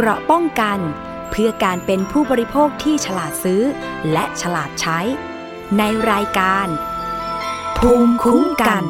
[0.00, 0.78] เกราะป้องกัน
[1.30, 3.62] เพื่อการเป็นผู้บริโภคที่ฉลาดซื้อ
[4.12, 4.98] และฉลาดใช้
[5.78, 6.66] ในรายการ
[7.78, 8.84] ภูมิคุ้มกัน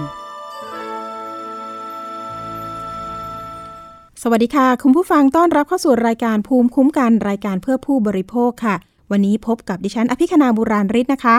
[4.22, 8.74] สวัสดีค่ะ คุณผู้ฟังต้อนรับเข้าสู่รายการภูมิคุ้มกันรายการเพื่อผู้บริโภคค่ะ
[9.10, 11.36] วันนี้พบกับดิฉันอภิคณาบุราริศนะคะ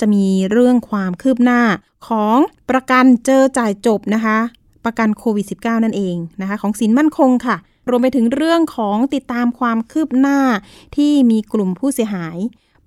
[0.00, 1.60] จะมีเรื่องความคืบหน้า
[2.08, 2.38] ของ
[2.70, 4.38] ประกันเจอจ่ายจบนะคะ
[4.84, 7.56] ประกันโควิด -19 นั่นเองนะคะ ของสินมั่นคงค่ะ
[7.88, 10.40] รวมไปถึงเรื่องของติดตามความคืบหน้า
[10.96, 12.38] ที่มีกลุ่มผู้เสียหาย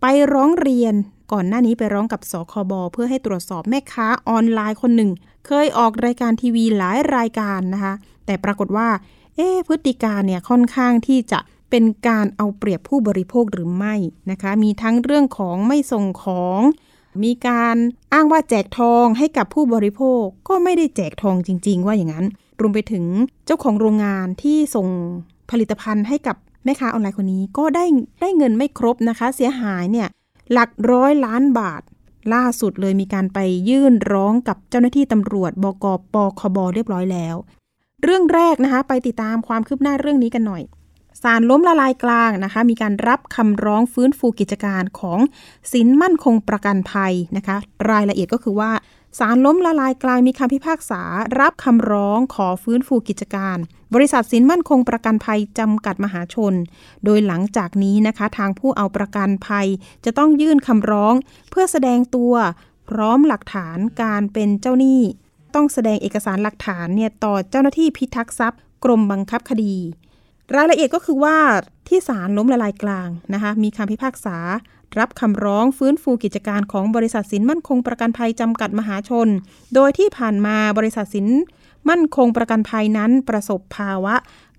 [0.01, 0.93] ไปร้องเรียน
[1.31, 5.11] ก่อนหน้านี้ไปร้องกับสคบเพื่อให้ตรวจสอบแม่ค้าออนไลน์คนหนึ่ง
[5.47, 7.93] เคยออกรายการทีวีหลายรายการนะคะ
[8.25, 8.89] แต่ปรากฏว่า
[9.35, 13.95] เอ๊พฤติการเนี่ยค่อนข้างที่จะเป็นการเอาเปรียบผู้บริโภคหรือไม่
[14.31, 16.61] นะคะ มีทั้งเรื่องของไม่ส่งของ
[17.23, 17.75] มีการ
[18.13, 22.25] อ้างว่าแจกทองให้กับผู้บริโภคก็ไม่ได้แจกทองจริง ๆ ว่าอย่างนั้น
[22.61, 23.05] รวมไปถึง
[23.45, 24.87] เจ้าของโรงงานที่ส่ง
[25.51, 27.85] ผลิตภัณฑ์ให้กับแม่ค้าออนไลน์คนนี้ก็ได้
[28.21, 30.07] ได้เงินไม่ครบนะคะ เสียหายเนี่ย
[30.51, 31.81] หลักร้อยล้านบาท
[32.33, 37.35] ล่าสุดเลยมีการไปยื่นร้องกับเจ้าหน้าที่ตำรวจบกปคบเรียบร้อยแล้ว
[38.03, 40.63] เรื่องแรกนะคะ ไปติดตามความคืบหน้าเรื่องนี้กันหน่อย
[41.23, 45.19] ศาลล้มละลายกลางนะคะ มีการรับคำร้องฟื้นฟูกิจการของ
[45.71, 47.55] สินมั่นคงประกันภัยนะคะ
[47.91, 48.71] รายละเอียดก็คือว่า
[49.17, 51.01] ศาลล้มละลายกลางมีคำพิพากษา
[51.39, 53.57] รับคำร้องขอฟื้นฟูกิจการ
[53.93, 56.53] บริษัทสินมั่นคงประกันภัยจำกัดมหาชน
[57.05, 59.67] โดยหลังจากนี้นะคะ ทางผู้เอาประกันภัย
[60.05, 61.13] จะต้องยื่นคำร้อง
[61.49, 62.33] เพื่อแสดงตัว
[62.89, 65.01] พร้อมหลักฐานการเป็นเจ้าหนี้
[65.55, 69.75] ต้องแสดงเอกสารหลักฐานเนี่ยต่อเจ้าหน้าที่พิทักษ์ทรัพย์ กรมบังคับคดี
[70.55, 71.37] รายละเอียดก็คือว่า
[71.87, 74.37] ที่ศาลล้มละลายกลางนะคะมีคำพิพากษา
[74.99, 79.27] รับคำร้องฟื้นฟูกิจการของบริษัทสินมั่นคงประกันภัยจำกัดมหาชน
[79.75, 81.27] โดยที่ผ่านมาบริษัทสิน
[81.89, 84.15] มั่นคงประกันภัยนั้นประสบภาวะ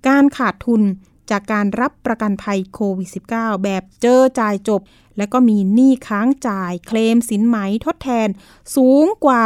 [0.09, 0.83] การขาดทุน
[1.31, 4.81] จากการรับประกันภัยโควิด -19 แบบเจอจ่ายจบ
[5.19, 8.29] และก็มีหนี้ค้างจ่ายเคลมสินไหมทดแทน
[8.77, 9.45] สูงกว่า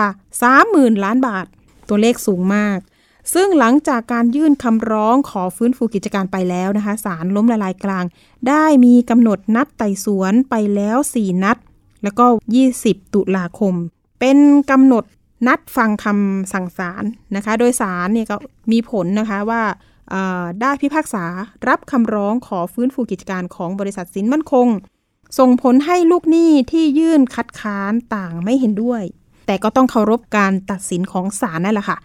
[0.51, 1.47] 30,000 ล้านบาท
[1.89, 2.79] ตัวเลขสูงมาก
[3.35, 8.05] ซึ่งหลังจากการยื่นคำร้องขอฟื้นฟูกิจการไปแล้วนะคะศาลล้มละลายกลาง
[8.49, 11.57] ได้มีกำหนดนัดไต่สวนไปแล้ว 4 นัด
[12.03, 12.25] แล้วก็
[12.71, 13.75] 20 ตุลาคม
[14.21, 14.39] เป็น
[14.71, 15.05] กำหนด
[15.47, 17.05] นัดฟังคำสั่งศาล
[17.37, 18.37] นะคะ โดยศาลเนี่ยก็
[18.73, 19.63] มีผลนะคะว่า
[20.61, 21.25] ได้พิพากษา
[21.69, 24.69] รับคำร้องขอฟื้นฟูกิจการของบริษัทสินมั่นคง
[25.39, 29.03] ส่งผลให้ลูกหนี้ที่ยื่นคัดค้านต่างไม่เห็นด้วย
[29.47, 31.99] แต่ก็ต้องเคารพการตัดสินของศาลนั่นแหละค่ะ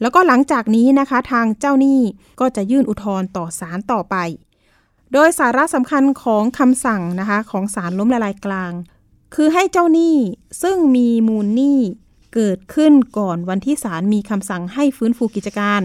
[0.00, 2.00] แล้วก็หลังจากนี้นะคะทางเจ้าหนี้
[2.40, 4.16] ก็จะยื่นอุทธรณ์ต่อศาลต่อไป
[5.12, 8.72] โดยสาระสำคัญของคำสั่งนะคะของศาลล้มละลายกลาง
[9.34, 10.16] คือให้เจ้าหนี้
[10.62, 11.78] ซึ่งมีมูลหนี้
[12.34, 15.80] เกิดขึ้นก่อนวันที่ศาลมีคำสั่งให้ฟื้นฟูกิจการ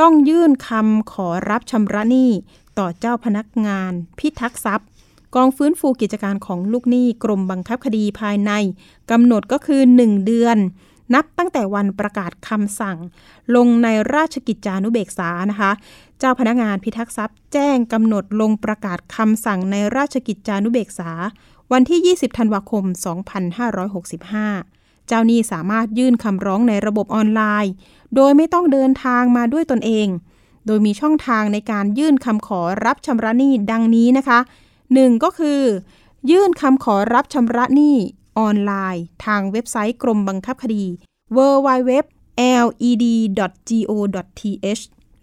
[0.00, 2.30] ต้องยื่นคำขอรับชำระหนี้
[2.78, 4.88] ต่อเจ้าพนักงาน พิทักษ์ทรัพย์
[5.34, 8.52] กองฟื้นฟูกิจการของลูกหนี้กรมบังคับคดีภายใน
[9.10, 10.58] กำหนดก็คือ 1 เดือน
[11.14, 12.98] นับตั้งแต่วันประกาศคำสั่ง
[13.56, 15.72] ลงในราชกิจจานุเบกษานะคะ
[16.18, 21.10] เจ้าพนักงานพิทักษ์ทรัพย์แจ้งกำหนดลงประกาศคำสั่งในราชกิจจานุเบกษา
[21.72, 22.84] วันที่ 20 ธันวาคม
[24.10, 27.72] 2565 เจ้าหนี้สามารถยื่นคำร้องในระบบออนไลน์
[28.16, 30.08] โดยไม่ต้องเดินทางมาด้วยตนเอง
[30.66, 34.38] โดยมีช่องทางในการยื่นคำขอรับชำระหนี้ดังนี้นะคะ
[34.82, 35.24] 1.
[35.24, 35.60] ก็คือ
[36.30, 37.96] ยื่นคำขอรับชำระหนี้
[38.38, 40.84] ออนไลน์ ทางเว็บไซต์กรมบังคับคดี
[41.36, 42.02] www.led.go.th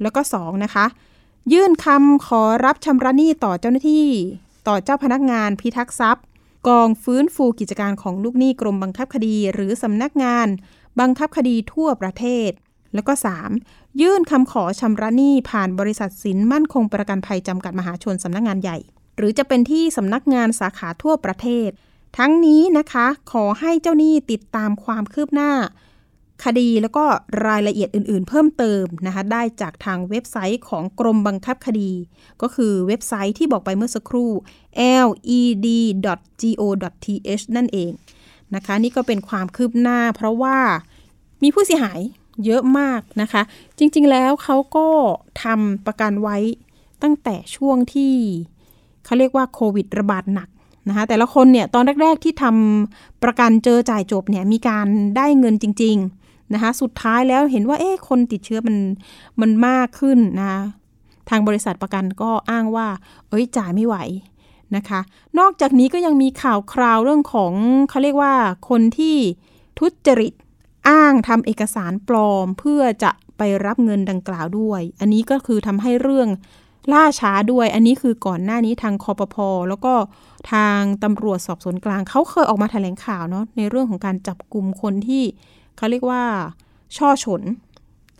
[0.02, 0.64] แล้วก็ 2.
[0.64, 0.86] นะคะ
[1.54, 4.08] ยื่นคำขอรับชำระหนี้ต่อเจ้าหน้าที่
[4.68, 6.26] ต่อเจ้าพนักงานพิทักษ์ทรัพย์
[6.68, 10.48] กองฟื้นฟูกิจการของลูกหนี้กรมบังคับคดี หรือสำนักงาน
[11.00, 12.50] บังคับคดีทั่วประเทศ
[12.94, 13.14] แล้วก็
[13.56, 14.02] 3.
[14.02, 18.78] ยื่นคำขอชำระหนี้ผ่านบริษัทสินมั่นคงประกันภัยจำกัดมหาชนสำนักงานใหญ่
[19.18, 21.70] หรือจะเป็นที่สำนักงานสาขาทั่วประเทศ
[22.18, 25.52] ทั้งนี้นะคะขอให้เจ้าหนี้ติดตามความคืบหน้า
[26.44, 27.06] คดีแล้วก็
[27.48, 31.92] รายละเอียดอื่น ๆ เพิ่มเติมนะคะได้จากทางเว็บไซต์ของกรมบังคับคดี
[32.42, 34.32] ก็คือเว็บไซต์ที่บอกไปเมื่อสักครู่
[36.16, 37.92] led.go.th นั่นเอง
[38.56, 40.58] นะคะ นี่ก็เป็นความคืบหน้า เพราะว่า
[41.44, 42.00] มีผู้เสียหาย
[42.46, 43.42] เยอะมากนะคะ
[43.78, 44.88] จริงๆแล้วเขาก็
[45.44, 46.38] ทำประกันไว้
[47.04, 48.14] ตั้งแต่ช่วงที่
[49.06, 50.50] เขาเรียกว่าโควิดระบาดหนัก
[50.88, 54.88] นะคะแต่ละคนเนี่ยตอนแรก ๆ ที่ทำประกันเจอจ่ายจบเนี่ยมีการ
[55.18, 58.78] ได้เงินจริงๆนะคะสุดท้ายแล้วเห็นว่าเอ๊ะคนติดเชื้อมัน
[59.42, 60.62] มันมากขึ้นนะคะ
[61.30, 62.88] ทางบริษัทประกันก็อ้างว่า
[63.30, 63.96] เอ้ยจ่ายไม่ไหว
[64.76, 65.00] นะคะ
[65.40, 67.54] นอกจากนี้ก็ยังมีข่าวคราวเรื่องของ
[67.90, 68.34] เขาเรียกว่า
[68.70, 69.18] คนที่
[69.80, 70.34] ทุจริต
[70.90, 76.30] อ้างทำเอกสารปลอมเพื่อจะไปรับเงินดังกล่าวด้วย อันนี้ก็คือทำให้เรื่อง
[76.94, 79.94] ล่าช้าด้วย อันนี้คือก่อนหน้านี้ทางคอปพอแล้วก็
[80.52, 85.24] ทางตำรวจสอบสวนกลางเขาเคยออกมาแถลงข่าวเนาะในเรื่องของการจับกลุ่มคนที่
[85.78, 86.24] เขาเรียกว่า
[86.98, 87.42] ช่อฉน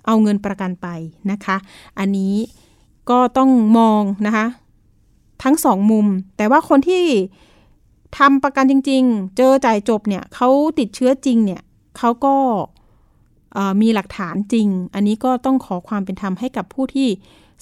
[0.06, 0.88] เอาเงินประกันไป
[1.32, 1.58] นะคะ
[2.00, 2.36] อันนี้
[3.10, 4.46] ก็ต้องมองนะคะ
[5.44, 6.08] ทั้งสองมุม
[6.38, 7.04] แต่ว่าคนที่
[8.18, 10.50] ทำประกันจริง ๆ เจอจ่ายจบเนี่ยเขา
[10.80, 11.62] ติดเชื้อจริงเนี่ย
[11.98, 12.36] เขาก็
[13.82, 17.10] มีหลักฐานจริง อันนี้ก็ต้องขอความเป็นธรรมให้กับผู้ที่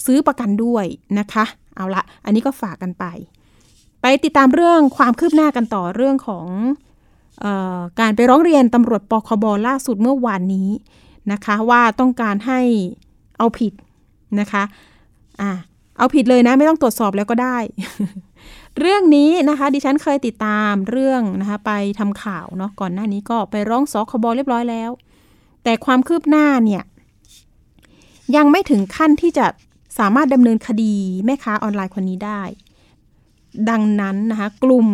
[0.06, 0.86] ซื้อประกันด้วย
[1.20, 1.46] นะคะ
[1.76, 3.06] เอาละอันนี้ก็ฝากกันไป
[4.02, 6.48] ไปติดตามเรื่องความคืบหน้ากันต่อเรื่องของ
[7.44, 7.46] อ
[7.78, 10.70] อการไปร้องเรียนตำรวจปคบล่าสุดเมื่อวานนี้
[11.32, 12.60] นะคะ ว่าต้องการให้
[13.38, 13.74] เอาผิด
[14.40, 14.64] นะคะ
[15.42, 15.52] อ่า
[15.98, 17.58] เอาผิดเลยนะ ไม่ต้องตรวจสอบแล้วก็ได้
[18.80, 24.92] เรื่องนี้นะคะ ดิฉันเคยติดตามเรื่องนะคะไปทำข่าวเนาะก่อนหน้านี้ก็ไปร้องสคบเรียบร้อยแล้ว
[25.64, 26.84] แต่ความคืบหน้าเนี่ย
[28.36, 29.46] ยังไม่ถึงขั้นที่จะ
[30.00, 30.94] สามารถดำเนินคดี
[31.26, 32.42] แม่ค้าออนไลน์คนนี้ได้
[33.70, 34.88] ดังนั้นนะคะกลุ่ม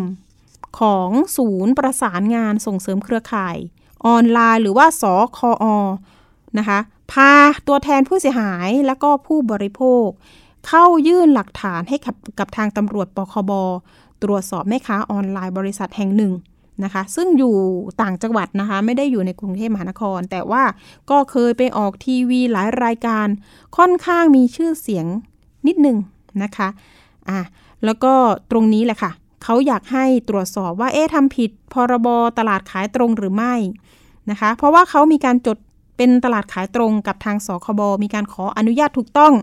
[0.79, 3.57] ของศูนย์ประสานงานส่งเสริมเครือข่าย
[4.05, 5.65] ออนไลน์หรือว่าสอคออ
[6.57, 6.79] นะคะ
[7.11, 7.31] พา
[7.67, 10.07] ตัวแทนผู้เสียหายและก็ผู้บริโภค
[10.67, 13.51] เข้ายื่นหลักฐานให้กับกับทางตำรวจปคบ
[14.23, 16.33] ตรวจสอบแม่ค้าออนไลน์บริษัทแห่งหนึ่ง
[16.83, 17.55] นะคะ ซึ่งอยู่
[18.01, 20.63] ต่างจังหวัดนะคะ ไม่ได้อยู่ในกรุงเทพมหานคร แต่ว่า
[21.11, 23.27] ก็เคยไปออกทีวีหลายรายการ
[23.77, 25.05] ค่อนข้างมีชื่อเสียง
[25.67, 25.97] นิดหนึ่ง
[26.43, 26.67] นะคะ
[27.29, 27.39] อะ
[27.85, 28.13] แล้วก็
[28.51, 29.11] ตรงนี้แหละค่ะ
[29.43, 33.55] เขาอยากให้ตรวจสอบว่าเอ๊ะทำผิดพรบตลาดขายตรงหรือไม่
[34.29, 35.57] นะคะ เพราะว่าเขามีการจด
[35.97, 39.33] เป็นตลาดขายตรงกับทางสคบมีการขออนุญาตถูกต้อง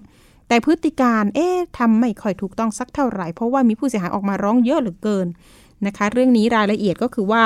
[0.48, 5.26] แต่พฤติการเอ๊ะทำไม่ค่อยถูกต้องสักเท่าไหร่ เพราะว่ามีผู้เสียหายออกมาร้องเยอะเหลือเกิน
[5.86, 7.44] นะคะ เรื่องนี้รายละเอียดก็คือว่า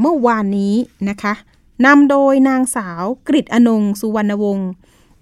[0.00, 0.74] เมื่อวานนี้
[1.10, 1.34] นะคะ
[1.86, 4.70] นำโดยนางสาวกริตอนงสุวรรณวงศ์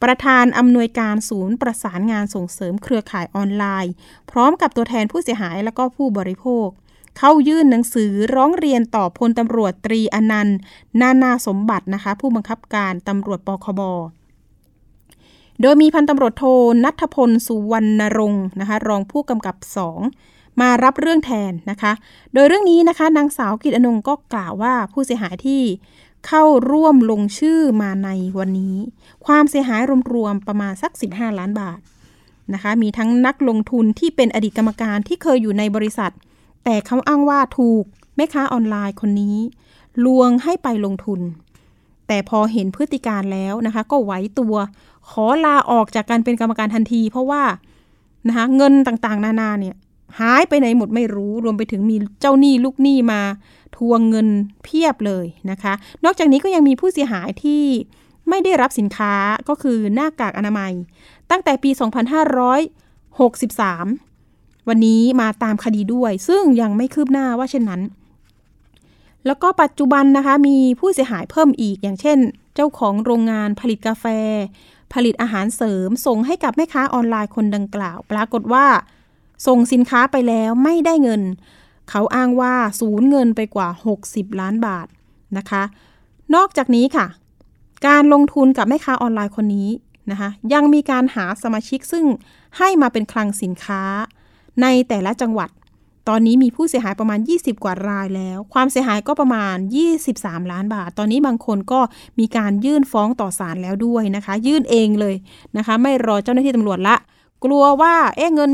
[0.02, 3.92] ประธานอำนวยการศูนย์ประสานงานส่งเสริมเครือข่ายออนไลน์
[4.30, 6.66] พร้อมกับตัวแทนผู้เสียหายและก็ผู้บริโภค
[7.18, 10.58] เข้ายื่นหนังสือร้องเรียนต่อพลตำรวจตรีอนันต์
[11.00, 13.80] นานาสมบัตินะคะ ผู้บังคับการตำรวจปคบ
[15.60, 16.44] โดยมีพันตำรวจโท
[16.84, 20.00] นัทพลสุวรรณรงค์นะคะรองผู้กำกับสอง
[20.60, 21.92] มารับเรื่องแทนนะคะ
[22.34, 25.62] โดยเรื่องนี้นะคะนางสาวกิตอนงก็กล่าวว่าผู้เสียหายที่
[26.26, 28.76] เข้าร่วมลงชื่อมาในวันนี้
[29.26, 29.80] ความเสียหาย
[30.14, 31.78] รวมๆประมาณสัก 15 ล้านบาท
[32.54, 36.12] นะคะ มีทั้งนักลงทุนที่เป็นอดีตกรรมการที่เคยอยู่ในบริษัท
[36.64, 37.84] แต่เขาอ้างว่าถูก
[38.16, 39.36] แม่ค้าออนไลน์คนนี้
[40.06, 41.20] ลวงให้ไปลงทุน
[42.08, 44.54] แต่พอเห็นพฤติการแล้วนะคะ ก็ไหวตัว
[45.10, 47.42] ขอลาออกจากการเป็นกรรมการทันที เพราะว่า
[48.28, 49.76] นะคะเงินต่างๆ นานาเนี่ย
[50.20, 53.20] หายไปไหนหมดไม่รู้ รวมไปถึงมีเจ้าหนี้ลูกหนี้มา
[53.76, 54.28] ทวงเงิน
[54.64, 55.72] เพียบเลยนะคะ
[56.04, 57.64] นอกจากนี้ก็ยังมีผู้เสียหายที่
[58.28, 59.14] ไม่ได้รับสินค้า
[59.48, 60.72] ก็คือหน้ากากอนามัย
[61.30, 61.80] ตั้งแต่ปี 2563
[64.68, 67.82] วันนี้มาตามคดีด้วย ซึ่งยังไม่คืบหน้าว่าเช่นนั้น
[69.26, 72.18] แล้วก็ปัจจุบันนะคะมีผู้เสียหายเพิ่มอีก อย่างเช่น
[72.54, 74.04] เจ้าของโรงงานผลิตกาแฟ
[74.92, 78.66] ผลิตอาหารเสริมส่งให้กับแม่ค้าออนไลน์คนดังกล่าว ปรากฏว่า
[79.46, 81.22] ส่งสินค้าไปแล้วไม่ได้เงิน
[81.90, 83.68] เขาอ้างว่าสูญเงินไปกว่า
[84.04, 84.86] 60 ล้านบาท
[85.38, 85.62] นะคะ
[86.34, 87.06] นอกจากนี้ค่ะ
[87.86, 89.68] การลงทุนกับแม่ค้าออนไลน์คนนี้
[90.10, 92.06] นะคะยังมีการหาสมาชิกซึ่ง
[92.58, 93.82] ให้มาเป็นคลังสินค้า
[94.62, 95.50] ในแต่ละจังหวัด
[96.08, 99.56] ตอนนี้มีผู้เสียหายประมาณ 20 กว่ารายแล้ว ความเสียหายก็ประมาณ
[100.04, 101.80] 23 ล้านบาท ตอนนี้บางคนก็
[102.18, 105.14] มีการยื่นฟ้องต่อศาลแล้วด้วยนะคะ ยื่นเองเลย
[105.56, 106.96] นะคะ ไม่รอเจ้าหน้าที่ตำรวจละ
[107.44, 108.52] กลัวว่าเอ๊ะเงิน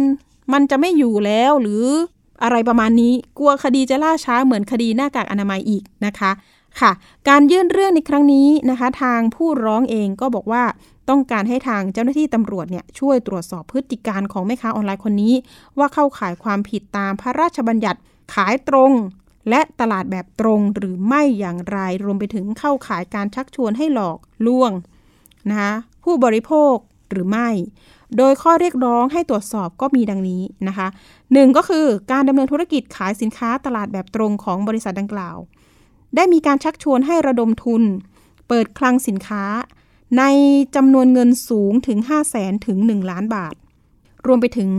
[0.53, 1.85] มันจะไม่อยู่แล้วหรือ
[2.43, 6.31] อะไรประมาณนี้กลัวคดีจะล่าช้าเหมือนคดีหน้ากากอนามัยอีกนะคะ
[6.81, 6.91] ค่ะ
[7.29, 10.65] การยื่นเรื่องในครั้งนี้นะคะ ทางผู้ร้องเองก็บอกว่า
[11.09, 15.35] ต้องการให้ทางเจ้าหน้าที่ตำรวจเนี่ยช่วยตรวจสอบพฤติการของแม่ค้าออนไลน์คนนี้
[15.79, 17.99] ว่าเข้าข่ายความผิดตามพระราชบัญญัติ
[18.35, 18.93] ขายตรง
[19.51, 24.73] และตลาดแบบตรงหรือไม่อย่างไรรวมไปถึงเข้าข่ายการชักชวนให้หลอกลวง
[25.49, 25.73] นะคะ
[26.05, 26.75] ผู้บริโภค
[27.11, 27.49] หรือไม่
[28.17, 30.89] โดยข้อเรียกร้องให้ตรวจสอบก็มีดังนี้นะคะ
[31.33, 35.37] หนึ่งก็คือการดำเนินธุรกิจขายสินค้าตลาดแบบตรงของบริษัทดังกล่าว
[36.17, 37.83] ได้มีการชักชวนให้ระดมทุน
[38.49, 39.45] เปิดคลังสินค้า
[40.19, 40.25] ใน
[40.77, 43.55] จำนวนเงินสูงถึง 5 0 0แสนถึง 1 ล้านบาท
[44.27, 44.71] รวมไปถึง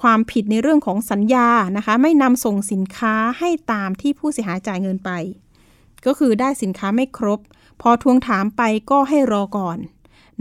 [0.00, 5.10] ความผิดในเรื่องของสัญญานะคะไม่นำส่งสินค้าให้ตามที่ผู้เสียหายจ่ายเงินไป
[6.06, 7.40] ก็คือได้สินค้าไม่ครบ
[7.80, 9.78] พอทวงถามไปก็ให้รอก่อน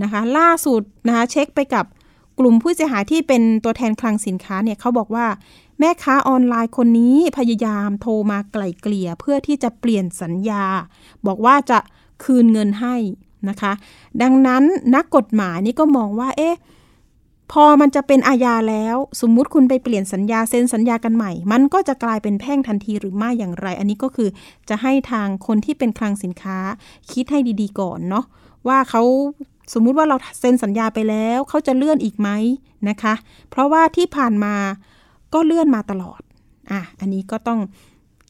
[0.02, 1.86] นะคะ ล่าสุดนะคะเช็คไปกับ
[2.40, 5.26] กลุ่มผู้เสียหายที่เป็นตัวแทนคลังสินค้าเนี่ยเขาบอกว่า
[5.80, 10.66] แม่ค้าออนไลน์คนนี้พยายามโทรมาไกล่เกลี่ยเพื่อที่จะเปลี่ยนสัญญา
[11.28, 11.80] บอกว่าจะ
[12.24, 12.96] คืนเงินให้
[13.50, 13.74] นะคะ
[14.22, 14.64] ดังนั้น
[14.96, 16.58] นักกฎหมายนี่ก็มองว่าเอ๊ะ
[17.52, 24.30] พอมันจะเป็นอาญาแล้ว สมมุติคุณไปเปลี่ยนสัญญาเซ็นสัญญากันใหม่ มันก็จะกลายเป็นแพ่งทันทีหรือไม่อย่างไร อันนี้ก็คือ
[24.70, 26.58] จะให้ทางคนที่เป็นคลังสินค้า
[27.12, 28.26] คิดให้ดีๆก่อนเนาะ
[28.68, 29.04] ว่าเขา
[29.74, 32.30] สมมุติว่าเราเซ็นสัญญาไปแล้วเขาจะเลื่อนอีกไหม
[32.90, 33.14] นะคะ
[33.50, 34.56] เพราะว่าที่ผ่านมา
[35.34, 36.22] ก็เลื่อนมาตลอด
[36.72, 37.60] อะอันนี้ก็ต้อง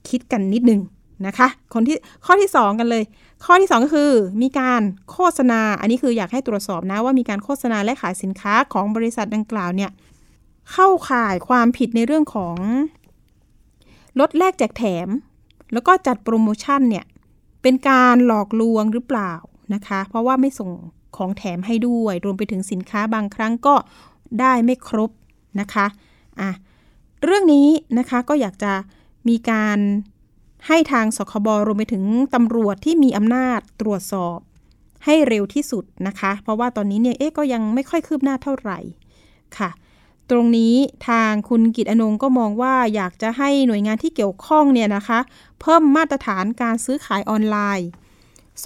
[0.10, 0.82] คิดกันนิดนึง
[1.28, 3.04] นะคะ คนที่ข้อที่ 2 กันเลย
[3.46, 4.12] ข้อที่ 2 ก็คือ
[4.42, 9.92] มีการโฆษณา อันนี้คืออยากให้ตรวจสอบนะว่ามีการโฆษณาและขายสินค้าของบริษัทดังกล่าวเนี่ย
[10.72, 12.58] เข้าข่ายความผิดในเรื่องของ
[14.20, 15.10] ลดแลกแจกแถม
[15.74, 17.06] แล้วก็จัดโปรโมชั่นเนี่ย
[17.62, 19.34] เป็นการหลอกลวงหรือเปล่า
[19.74, 20.72] นะคะ เพราะว่าไม่ส่ง
[21.18, 23.76] ของแถมให้ด้วย รวมไปถึงสินค้าบางครั้งก็
[24.40, 25.12] ได้ไม่ครบ
[25.60, 25.86] นะคะ
[26.40, 26.52] อะ
[27.24, 27.68] เรื่องนี้
[27.98, 28.74] นะคะก็อยากจะ
[29.28, 29.80] มีการ
[30.68, 32.04] ให้ทางสคบรวมไปถึง
[32.34, 34.38] ตำรวจที่มีอำนาจตรวจสอบ
[35.06, 38.80] ให้เร็วที่สุดนะคะ เพราะว่าตอนนี้เนี่ยเอ๊ะก็ยังไม่ค่อยคืบหน้าเท่าไหร่
[39.58, 39.70] ค่ะ
[40.32, 40.76] ตรงนี้
[41.08, 45.20] ทางคุณกิตอนงก็มองว่าอยากจะให้หน่วยงานที่เกี่ยวข้องเนี่ยนะคะ
[45.62, 47.88] เพิ่มมาตรฐานการซื้อขายออนไลน์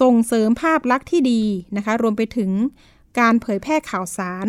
[0.00, 1.42] ส่งเสริมภาพลักษณ์ที่ดี
[1.76, 2.50] นะคะ รวมไปถึง
[3.18, 4.46] การเผยแพร่ข่าวสาร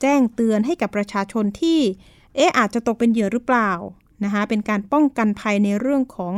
[0.00, 1.78] แจ้งเตือนให้กับประชาชนที่
[2.36, 3.72] เอ๊ะอาจจะตกเป็นเหยื่อหรือเปล่า
[4.24, 6.34] นะคะเป็นการป้องกันภัยในเรื่องของ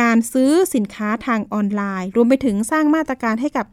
[0.00, 3.66] การซื้อสินค้าทางออนไลน์ รวมไปถึงสร้างมาตรการให้กับ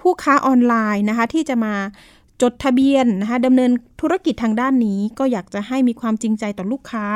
[0.00, 1.74] ผู้ค้าออนไลน์นะคะ ที่จะมา
[2.42, 7.06] จดทะเบียนนะคะดำเนินธุรกิจทางด้านนี้ ก็อยากจะให้มีความจริงใจต่อลูกค้า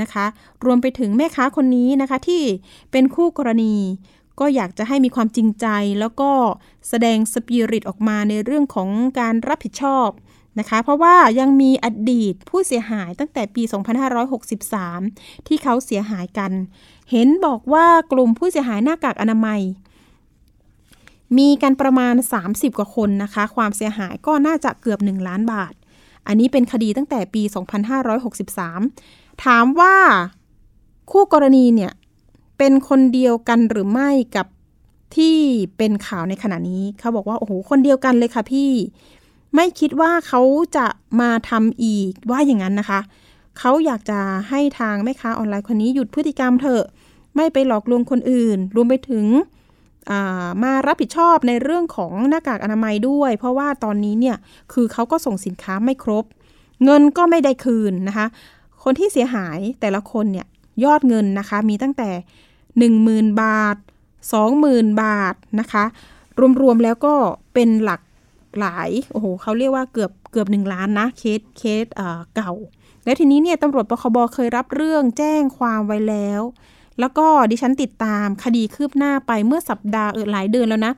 [0.00, 0.26] นะคะ
[0.64, 2.42] รวมไปถึงแม่ค้าคนนี้นะคะที่
[2.92, 3.74] เป็นคู่กรณี
[4.40, 5.66] ก็อยากจะให้มีความจริงใจ
[6.00, 6.30] แล้วก็
[6.88, 8.88] แสดงสปิริตออกมาในเรื่องของ
[9.20, 10.08] การรับผิดชอบ
[10.58, 13.62] นะคะเพราะว่ายังมีอดีตผู้เสียหายตั้งแต่ปี
[14.54, 16.52] 2563 ที่เขาเสียหายกัน
[17.10, 19.60] เห็นบอกว่ากลุ่มผู้เสียหายหน้ากากอนามัย
[21.38, 22.14] มีกันประมาณ
[22.46, 25.74] 30 กว่าคนนะคะ ความเสียหายก็น่าจะเกือบ 1 ล้านบาท
[26.26, 27.42] อันนี้เป็นคดีตั้งแต่ปี
[28.64, 29.94] 2563 ถามว่า
[31.10, 31.92] คู่กรณีเนี่ย
[32.58, 34.46] เป็นคนเดียวกันหรือไม่กับ
[35.16, 35.36] ที่
[35.78, 38.70] เป็นข่าวในขณะนี้ เขาบอกว่าโอ้โหคนเดียวกันเลยค่ะพี่
[39.54, 40.42] ไม่คิดว่าเขา
[40.76, 40.86] จะ
[41.20, 43.00] มาทำอีกว่าอย่างนั้นนะคะ
[43.58, 46.84] เขาอยากจะให้ทางแม่ค้าออนไลน์คนนี้หยุดพฤติกรรมเถอะ
[47.36, 49.26] ไม่ไปหลอกลวงคนอื่น รวมไปถึง
[50.62, 54.36] มารับผิดชอบในเรื่องของหน้ากากอนามัยด้วย เพราะว่าตอนนี้เนี่ย
[54.72, 56.24] คือเขาก็ส่งสินค้าไม่ครบ
[56.84, 58.26] เงินก็ไม่ได้คืนนะคะ
[58.82, 60.46] คนที่เสียหายแต่ละคนเนี่ย
[60.84, 62.10] ยอดเงินนะคะมีตั้งแต่
[62.86, 63.76] 10,000 บาท
[64.38, 65.84] 20,000 บาทนะคะ
[66.60, 67.14] รวมๆแล้วก็
[67.54, 68.00] เป็นหลัก
[68.58, 71.86] หลายโอ้โหเขาเรียกว่าเกือบเกือบหนึ่งล้านนะเคสเคส
[72.34, 72.52] เก่า
[73.04, 76.40] แล้วทีนี้เนี่ยตำรวจปคบเคยรับเรื่องแจ้งความไว้แล้ว
[77.00, 80.92] แล้วก็ดิฉันติดตามคดีคืบหน้าไปเมื่อสัปดาห์เออหลายเดือนแล้วนะ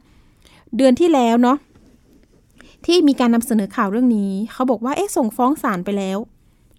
[0.76, 1.56] เดือนที่แล้วเนาะ
[2.86, 6.18] ที่มีการนำเสนอข่าวเรื่องนี้ เขาบอกว่าเอ๊ะส่งฟ้องศาลไปแล้ว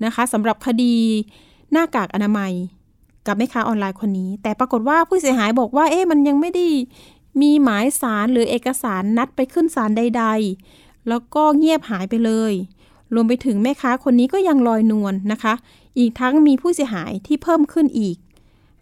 [0.05, 0.96] นะคะสำหรับคดี
[1.72, 2.53] หน้ากากอนามัย
[3.27, 6.65] กับแม่ค้าออนไลน์คนนี้ แต่ปรากฏว่าผู้เสียหายบอกว่า เอ๊ะมันยังไม่ได้
[7.41, 10.23] มีหมายสารหรือเอกสารนัดไปขึ้นศาลใด
[10.65, 12.53] ๆ แล้วก็เงียบหายไปเลย
[13.13, 15.53] รวมไปถึงแม่ค้าคนนี้ก็ยังลอยนวลนนะคะ
[15.97, 18.17] อีกทั้งมีผู้เสียหายที่เพิ่มขึ้นอีก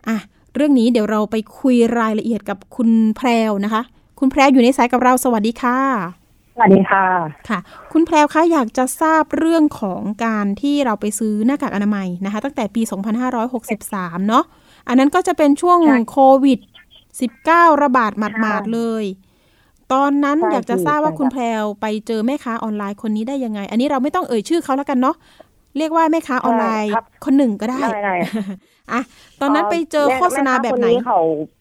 [0.08, 0.18] อะ
[0.56, 3.82] เรื่องนี้เดี๋ยวเราไปคุยรายละเอียดกับคุณแพรวนะคะ
[4.20, 6.19] คุณแพรวอยู่ในสายกับเราสวัสดีค่ะ
[6.60, 7.06] วัสดีค่ะ
[7.50, 7.60] ค่ะ
[7.92, 12.82] คุณแพรวคะอยากจะทราบเรื่องของการที่เราไปซื้อหน้ากากอนามัยนะคะ ตั้งแต่ปี
[13.56, 14.44] 2563 เนาะ
[14.88, 15.80] อันนั้นก็จะเป็นช่วง
[16.12, 16.60] โควิด
[17.22, 19.06] สิบเก้าระบาดหมาดๆเลย
[19.94, 25.16] ตอนนั้นอยากจะทราบว่าคุณแพรวไปเจอแม่ค้าออนไลน์คนนี้ได้ยังไง อันนี้เราไม่ต้องเอ่ยชื่อเขาแล้วกันเนาะ
[25.78, 26.94] เรียกว่าแม่ค้าออนไลน์
[27.26, 28.16] คนหนึ่งก็ได้ได้
[28.92, 29.02] อะ
[29.42, 31.59] ตอนนั้นไปเจอโฆษณาแบบไหนเขาแบบ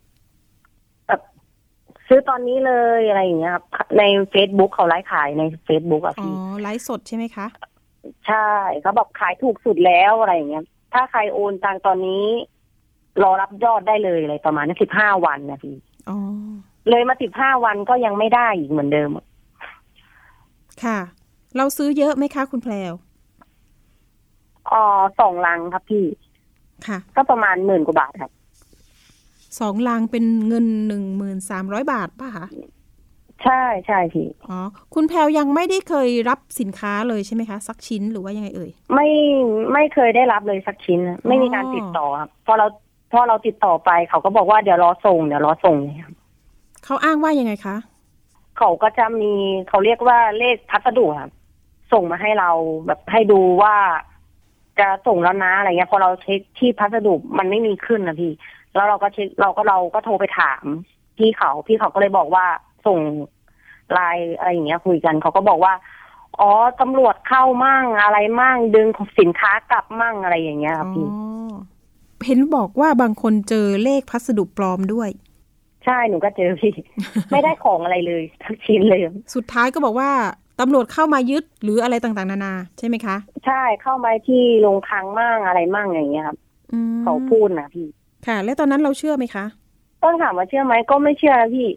[2.08, 3.64] ซื้อตอนนี้เลยอะไรอย่างเงี้ยครับ
[3.98, 7.46] ในเฟซบุ๊กเขาไลฟ์ขายในเฟซบุ๊กอะพี่อ๋อไลฟ์สดใช่ไหมคะ
[8.26, 8.48] ใช่
[8.82, 12.24] เขาบอกขายถูกสุดแล้วอะไรอย่างเงี้ย ถ้าใครโอนตังตอนนี้
[13.22, 15.76] รอรับยอดได้เลยอะไรประมาณนั้นสิบห้าวันนะพี่
[16.90, 19.10] เลยมาสิบห้าวันก็ยังไม่ได้อีกเหมือนเดิม
[20.84, 20.98] ค่ะ
[21.56, 22.94] เราซื้อเยอะไหมคะคุณแพลว
[24.70, 24.84] อ๋อ
[25.20, 26.04] สองลังครับพี่
[26.86, 28.32] ค่ะ ก็ประมาณหมื่นกว่าบาทครับ
[29.60, 32.46] สองลังเป็นเงินหนึ่งหมื่นสามร้อยบาทป่ะคะ
[33.44, 34.58] ใช่ใช่พี่อ๋อ
[34.94, 39.08] คุณแพลวยังไม่ได้เคยรับสินค้าเลยใช่ไหมคะ สักชิ้นหรือว่ายังไงเอ่ยไม่
[39.72, 42.66] ไม่เคยได้รับเลยสักชิ้น ไม่มีการติดต่อครับพอเรา
[43.12, 46.12] พอเราติดต่อไปเขาก็บอกว่าเดี๋ยวรอส่งเดี๋ยวรอส่งเนี่ย
[46.84, 47.76] เขาอ้างว่ายังไงคะ
[48.58, 49.32] เขาก็จะมี
[49.68, 51.30] เขาเรียกว่าเลขพัสดุครับ
[51.92, 52.50] ส่งมาให้เรา
[52.86, 53.74] แบบให้ดูว่า
[54.80, 58.32] จะส่งแล้วนะอะไรเงี้ยพอเราเช็คที่พัสดุมันไม่มีขึ้นนะพี่
[58.74, 60.64] แล้วเราก็เช็คเราก็เราก็โทรไปถาม
[61.18, 62.44] พี่เขาพี่เขาก็เลยบอกว่า
[62.86, 62.98] ส่ง
[63.92, 65.72] ไลน์อะไรอย่างเงี้ยคุยกันเขาก็บอกว่า
[66.40, 68.86] อ๋อตำรวจเข้ามั่งอะไรมั่งดึง
[69.20, 71.18] สินค้ากลับมั่งอะไรอย่างเงี้ยครับพี่อ๋
[71.50, 71.52] อ
[72.26, 75.10] เห็นบอกว่าบางคนเจอเลขพัสดุปลอมด้วย
[75.84, 76.72] ใช่หนูก็เจอพี่
[77.32, 79.00] ไม่ได้ของอะไรเลยทั้งชิ้นเลย
[79.34, 80.10] สุดท้ายก็บอกว่า
[80.60, 86.38] ตำรวจเข้ามายึดหรืออะไรต่างๆ นานาใช่ไหมคะ ใช่เข้ามาที่โรงคลังมั่งอะไรมั่งอย่างเงี้ยครับ
[86.72, 87.86] อืมเขาพูดนะพี่
[88.26, 89.44] ค่ะ แล้วตอนนั้นเราเชื่อไหมคะ
[90.02, 91.68] ต้องถามว่าเชื่อไหมก็ไม่เชื่อนะพี่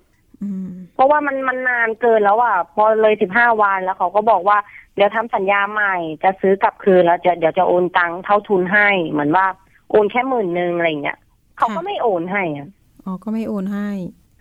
[0.43, 4.57] อืมเพราะว่ามันมันนานเกินแล้วอะพอเลยสิบห้าวันแล้วเขาก็บอกว่า
[4.95, 9.45] เดี๋ยวทำสัญญาใหม่ จะซื้อกลับคืนแล้วจะเดี๋ยวจะโอนตังค์เท่าทุนให้ เหมือนว่า
[9.91, 11.17] โอนแค่หมื่นหนึ่งอะไรอย่างเงี้ย
[11.57, 12.69] เขาก็ไม่โอนให้อะ
[13.05, 13.89] อ๋อก็ไม่โอนให้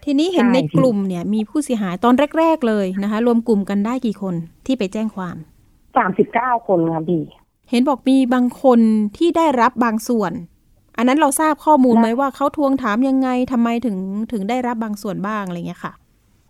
[0.05, 4.35] ทีนี้เห็นใช่ในพี่กลุ่มเนี่ย มีผู้เสียหายตอนแรก ๆ เลยนะคะ รวมกลุ่มกันได้กี่คน
[4.67, 5.37] ที่ไปแจ้งความ
[5.97, 7.23] สามสิบเก้าคนครับพี่
[7.71, 8.81] เห็นบอกมีบางคน
[9.17, 10.33] ที่ได้รับบางส่วน
[11.01, 13.97] อันนั้นเราทราบข้อมูลไหมว่าเขาทวงถามยังไงทำไมถึง
[14.33, 15.93] ถึงได้รับบางส่วนบ้างอะไรเงี้ยค่ะ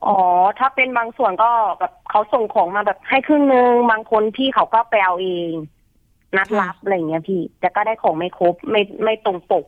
[0.07, 0.17] อ๋อ
[0.59, 5.53] ถ้าเป็นบางส่วนก็แบบเขาส่งของมาแบบให้ครึ่งนึงบางคนพี่เขาก็ไปเอาเอง
[6.37, 9.65] นัดรับอะไรอย่างเงี้ยพี่แต่ก็ได้ของไม่ครบไม่ไม่ตรงปก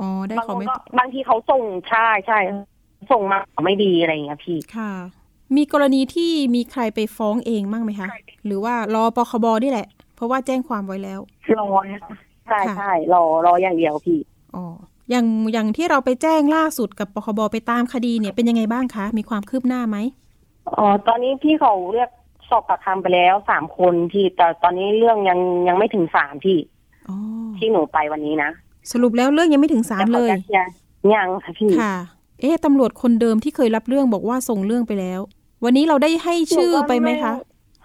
[0.00, 2.38] อ๋อได้บางขอคนไม่ก็บางทีเขาส่งใช่ใช่
[3.10, 4.92] ส่งมาไม่ดีอะไรอย่างเงี้ยพี่ค่ะ
[5.56, 8.08] มีกรณีที่มีใครไปฟ้องเองบ้างไหมคะ
[8.46, 11.20] หรือว่ารอปคบนี่แหละ เพราะว่าแจ้งความไว้แล้ว
[11.58, 12.16] รอนะคะ
[12.48, 14.18] ใช่ค่ะใช่รอรออย่างเดียวพี่
[14.54, 14.64] อ๋อ
[15.10, 19.96] อย่างอย่างที่เราไปแจ้งล่าสุดกับปคบไปตามคดีเนี่ยเป็นยังไงบ้างคะ มีความคืบหน้าไหม
[20.78, 22.10] อ๋อตอนนี้พี่เขาเรียก
[22.48, 25.38] สอบปากคำไปแล้วสามคนที่แต่ตอนนี้เรื่องยัง
[25.68, 26.58] ยังไม่ถึงศาลพี่
[27.08, 27.16] อ๋อ
[27.58, 28.50] ที่หนูไปวันนี้นะ
[28.92, 30.68] สรุปแล้วเรื่องยังไม่ถึงศาลเลยแต่ขาจะยัง
[31.14, 31.94] ยังค่ะพี่ค่ะ
[32.40, 35.20] เอ๊ะตำรวจคนเดิมที่เคยรับเรื่องบอกว่าส่งเรื่องไปแล้ว
[35.64, 37.32] วันนี้เราได้ให้ชื่อไปไหมคะ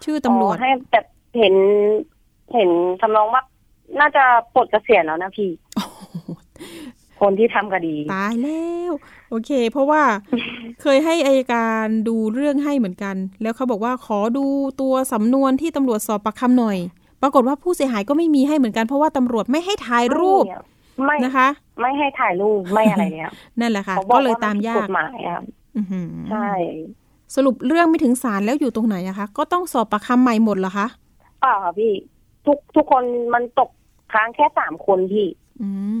[0.04, 1.04] ชื่อตำรวจอ๋อให้แบบ
[1.38, 1.54] เห็น
[2.54, 3.42] เห็นทำนองว่า
[4.00, 4.24] น่าจะ
[4.54, 5.50] ปลดเกษียณแล้วนะพี่
[7.20, 8.92] คนที่ทำคดี ตายแล้ว
[9.30, 10.02] โอเค เพราะว่า
[10.82, 14.46] เคยให้อายการดูเรื่องให้เหมือนกัน แล้วเขาบอกว่าขอดู
[14.80, 16.78] ตัวสำนวนที่ตำรวจสอบปากคำหน่อย
[17.22, 20.44] ปรากฏว่าผู้เสียหายก็ไม่มีให้เหมือนกันเพราะว่าตำรวจไม่ให้ถ่ายรูป
[21.04, 21.48] ไม่นะคะ
[21.80, 25.42] ไม่ให้ถ่ายรูปไม่อะไรเนี่ยนั่นแหละค่ะเขาบอก็กเลยว่าตามนผิดยากฎหมายครับ
[25.76, 26.50] อื้อหือใช่
[27.36, 30.86] สรุปเรื่องไม่ถึงศาลแล้วอยู่ตรงไหนอะคะ ก็ต้องสอบปากคำใหม่หมดเหรอคะ
[31.40, 31.92] เปล่าค่ะพี่
[32.46, 33.04] ทุกทุกคน
[33.34, 33.70] มันตก
[34.12, 35.26] ค้างแค่สามคนพี่
[35.62, 35.96] อืม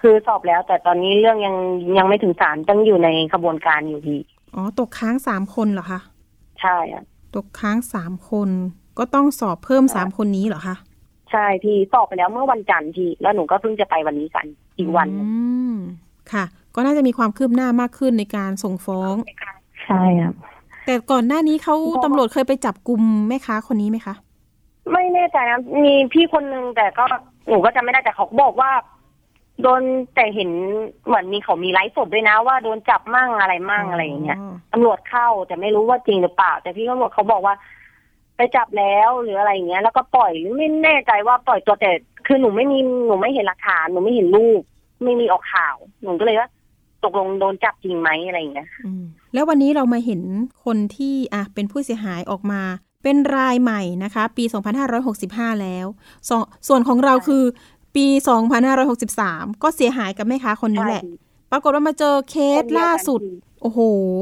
[0.00, 1.56] คือสอบแล้ว แต่ตอนนี้เรื่องยัง
[1.98, 4.20] ยังไม่ถึงศาลต้องอยู่ในกระบวนการอยู่พี่
[4.54, 6.00] อ๋อตกค้างสามคนเหรอคะ
[6.60, 7.04] ใช่อะ
[7.36, 8.50] ตกค้างสามคน
[8.98, 10.76] ก็ต้องสอบเพิ่มสามคนนี้เหรอคะ
[11.30, 14.46] ใช่พี่สอบไปแล้วเมื่อวันจันทร์พี่ แล้วหนูก็เพิ่งจะไปวันนี้กัน
[14.78, 15.32] อีกวันหนึ่งอื
[15.72, 15.74] ม
[16.32, 19.14] ค่ะ ก็น่าจะมีความคืบหน้ามากขึ้นในการส่งฟ้อง
[19.84, 20.34] ใช่ครับ
[20.86, 24.14] แต่ก่อนหน้านี้เขาเพราะว่าตำรวจเคยไปจับกลุ่มแม่ค้าคนนี้ไหมคะ
[24.92, 27.04] ไม่แน่ใจนะมีพี่คนนึงแต่ก็
[27.48, 28.72] หนูก็จะไม่ได้แต่เขาบอกว่า
[29.62, 29.82] โดน
[30.14, 30.50] แต่เห็น
[31.06, 34.38] เหมือนมีเขามีไลฟ์สดด้วยนะ ว่าโดนจับมั่งอะไรมั่งอะไรอย่างเงี้ย
[34.72, 37.54] ตำรวจเข้าแต่ไม่รู้ว่าจริงหรือเปล่า แต่พี่ตำรวจเขาบอกว่า
[38.36, 41.90] ไปจับแล้วหรืออะไรอย่างเงี้ย แล้วก็ปล่อยไม่แน่ใจว่าปล่อยตัวแต่
[42.26, 44.62] คือหนูไม่มีหนูไม่เห็นหลักฐานหนูไม่เห็นรูป
[45.04, 46.50] ไม่มีออกข่าวหนูก็เลยว่า
[47.04, 50.20] ตกลงโดนจับจริงไหมอะไรอย่างเงี้ยอืมแล้ววันนี้เรามาเห็น
[50.64, 52.60] คนที่อะเป็นผู้เสียหายออกมา
[53.02, 54.44] เป็นรายใหม่นะคะ ปี
[55.02, 55.86] 2565 แล้ว
[56.28, 57.44] สองส่วนของเราคือ
[57.96, 58.06] ปี
[58.84, 61.02] 2563 ก็เสียหายกับแม่ค้าคนนี้แหละ
[61.52, 63.20] ปรากฏว่ามาเจอเคสล่าสุด
[63.62, 63.78] โอ้โห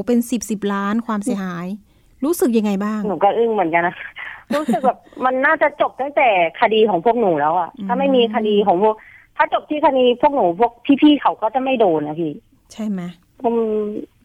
[0.07, 1.65] เป็นสิบสิบล้านความเสียหาย
[2.25, 3.95] รู้สึกยังไงบ้าง หนูก็อึ้งเหมือนกันนะ
[4.55, 6.29] รู้สึกแบบมันน่าจะจบตั้งแต่
[6.61, 8.95] คดีของพวกหนูแล้วอะอืมถ้าไม่มีคดีของพวก
[9.37, 12.33] ถ้าจบที่คดีพวกหนูพวกพี่ๆเขาก็จะไม่โดนนะพี่
[12.73, 13.01] ใช่ไหม
[13.43, 13.83] อืม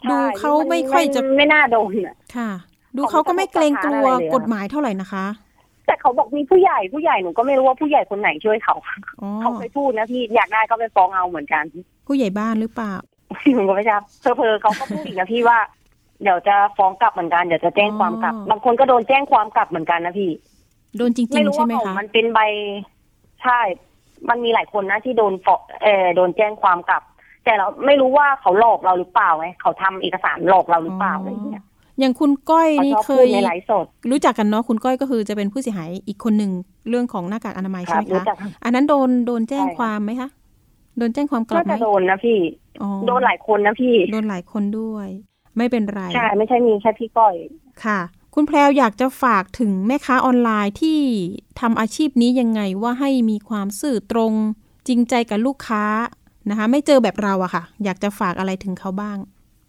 [0.08, 2.50] ดูใช่เขาไม่ค่อยจะนไม่น่าโดนอะค่ะ
[2.96, 5.24] ดูเขาก็ไม่เกรงกลัวเขาไม่กระทบกระทั่งอะไรเลยอะกฎหมายเท่าไหร่นะคะ
[5.86, 8.76] แต่เขาบอกมีผู้ใหญ่ผู้ใหญ่หนูก็ไม่รู้ว่าผู้ใหญ่คนไหนช่วยเขา
[9.22, 11.64] อ๋อเขาเคยพูดนะพี่อยากได้ก็ไปฟ้องเอาเหมือนกัน
[12.06, 12.92] ผู้ใหญ่บ้านหรือเปล่า
[13.54, 14.02] หนูก็ไม่ทราบ
[14.36, 15.58] เพอๆเขาก็พูดอีกนะพี่ว่า
[16.22, 20.30] เดี๋ยวจะฟ้องกลับเหมือนกันเดี๋ยวจะแจ้งความกลับอ๋อบางคนก็โดนแจ้งความกลับเหมือนกันนะพี่
[20.96, 22.40] โดนจริไม่งๆรู้ใช่ว่าไหมของคะมันเป็นใบ
[23.42, 23.60] ใช่
[24.28, 27.02] มันมีหลายคนนะที่โดนฟ้องเออโดนแจ้งความกลับ
[27.44, 31.64] แต่เราไม่รู้ว่าเขาหลอกเราหรือเปล่าไงเขาทำเอกสารหลอกเราหรือเปล่าอะไรอย่างเงี้ย
[32.00, 36.52] อย่างคุณก้อยเขานี่ชอบเคพูดยในไลฟ์สดรู้จักกันเนาะคุณก้อยก็คือจะเป็นผู้เสียหายอีกคนหนึ่ง
[36.88, 40.28] เรื่องของหน้ากากอนามัยคใช่รับไหมรู้คะจักอันนั้นโดนโดนแจ้งใช่ค่ะความไหมคะ
[40.98, 42.38] โดนแจ้งความกลับน่าไหมจะโดนนะพี่
[42.82, 45.08] อ๋อโดนหลายคนนะพี่โดนหลายคนด้วย
[45.56, 47.34] ไม่เป็นไรใช่ไม่ใช่มีแค่พี่ก้อย
[47.84, 48.00] ค่ะ
[48.34, 50.98] คุณแพรวอยากจะฝากถึงแม่ค้าออนไลน์ที่
[51.60, 54.32] ทำอาชีพนี้ยังไงว่าให้มีความซื่อตรง
[54.88, 55.84] จริงใจกับลูกค้า
[56.50, 59.18] นะคะ ไม่เจอแบบเราอะค่ะ อยากจะฝากอะไรถึงเขาบ้าง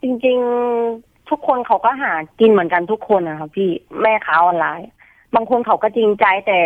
[0.02, 0.38] จริง
[0.78, 3.70] ๆ ทุกคนเขาก็หากินเหมือนกันทุกคนนะครับพี่
[4.02, 4.90] แม่ค้าออนไลน์
[5.36, 6.60] บางคนเขาก็จริงใจแต่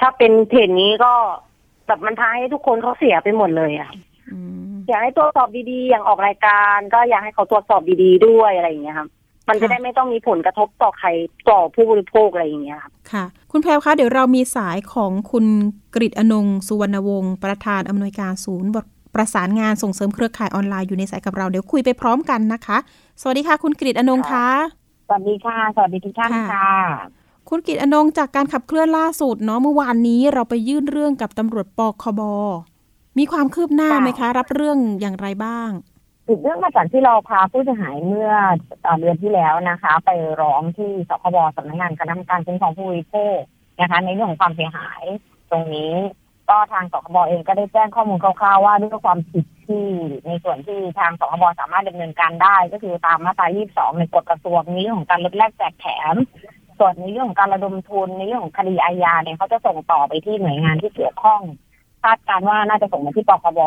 [0.00, 1.12] ถ้าเป็นเพจนี้ก็
[1.86, 3.90] แบบมันทำให้ทุกคนเขาเสียไปหมดเลยอะ
[4.32, 4.38] อื
[4.70, 9.08] มอยากให้ตรวจสอบดีๆ อย่างออกรายการ ก็อยากให้เขาตรวจสอบดีๆด้วยอะไรอย่างเงี้ยครับ
[9.48, 11.08] มันจะได้ไม่ต้องมีผลกระทบต่อใคร
[11.50, 15.46] ต่อผู้บริโภคอะไรอย่างเงี้ยครับค่ะ คุณแพรวคะเดี๋ยวเรามีสายของคุณ
[15.94, 22.78] กริตอนงสุวรรณวงศ์ประธานอำนวยการศูนย์บท ประสานงานส่งเสริมเครือข่ายออนไลน์อยู่ในสายกับเราเดี๋ยวคุยไปพร้อมกันนะคะ
[23.20, 24.46] สวัสดีค่ะคุณกริตอนงค์คะ
[25.06, 26.70] สวัสดีค่ะ สวัสดีทุกท่านค่ะ
[27.48, 32.20] คุณกิตอนงจากการขับเคลื่อนล่าสุดเนาะเมื่อวานนี้เราไปยื่นเรื่องกับตำรวจปคบ
[33.18, 35.70] มีความคืบหน้าไหมคะ รับเรื่องอย่างไรบ้าง
[36.26, 38.30] สืบเรื่องมาจากที่เราพาผู้เสียหายเมื่อ
[39.00, 43.38] เดือนที่แล้วนะคะ ไปร้องที่สคบสำนักงานคณะกรรมการคุ้มครองผู้บริโภค
[43.80, 45.02] นะคะ ในเรื่องของความเสียหาย
[45.50, 45.92] ตรงนี้
[46.48, 49.84] ก็ทางสคบเองก็ได้แจ้งข้อมูลคร่าวๆว่าด้วยความผิดที่
[50.26, 56.14] ในส่วนที่ทางสคบสามารถดำเนินการได้ ก็คือตามมาตรา 22 ในกฎกระทรวงนี้เรื่องของการลดแลกแจกแถม
[56.78, 61.40] ส่วนในเรื่องของการระดมทุนในเรื่องของคดีอาญาเนี่ยเขาจะส่งต่อไปที่หน่วยงานที่เกี่ยวข้อง
[62.02, 63.60] คาดการว่าน่าจะส่งมาที่ปคบ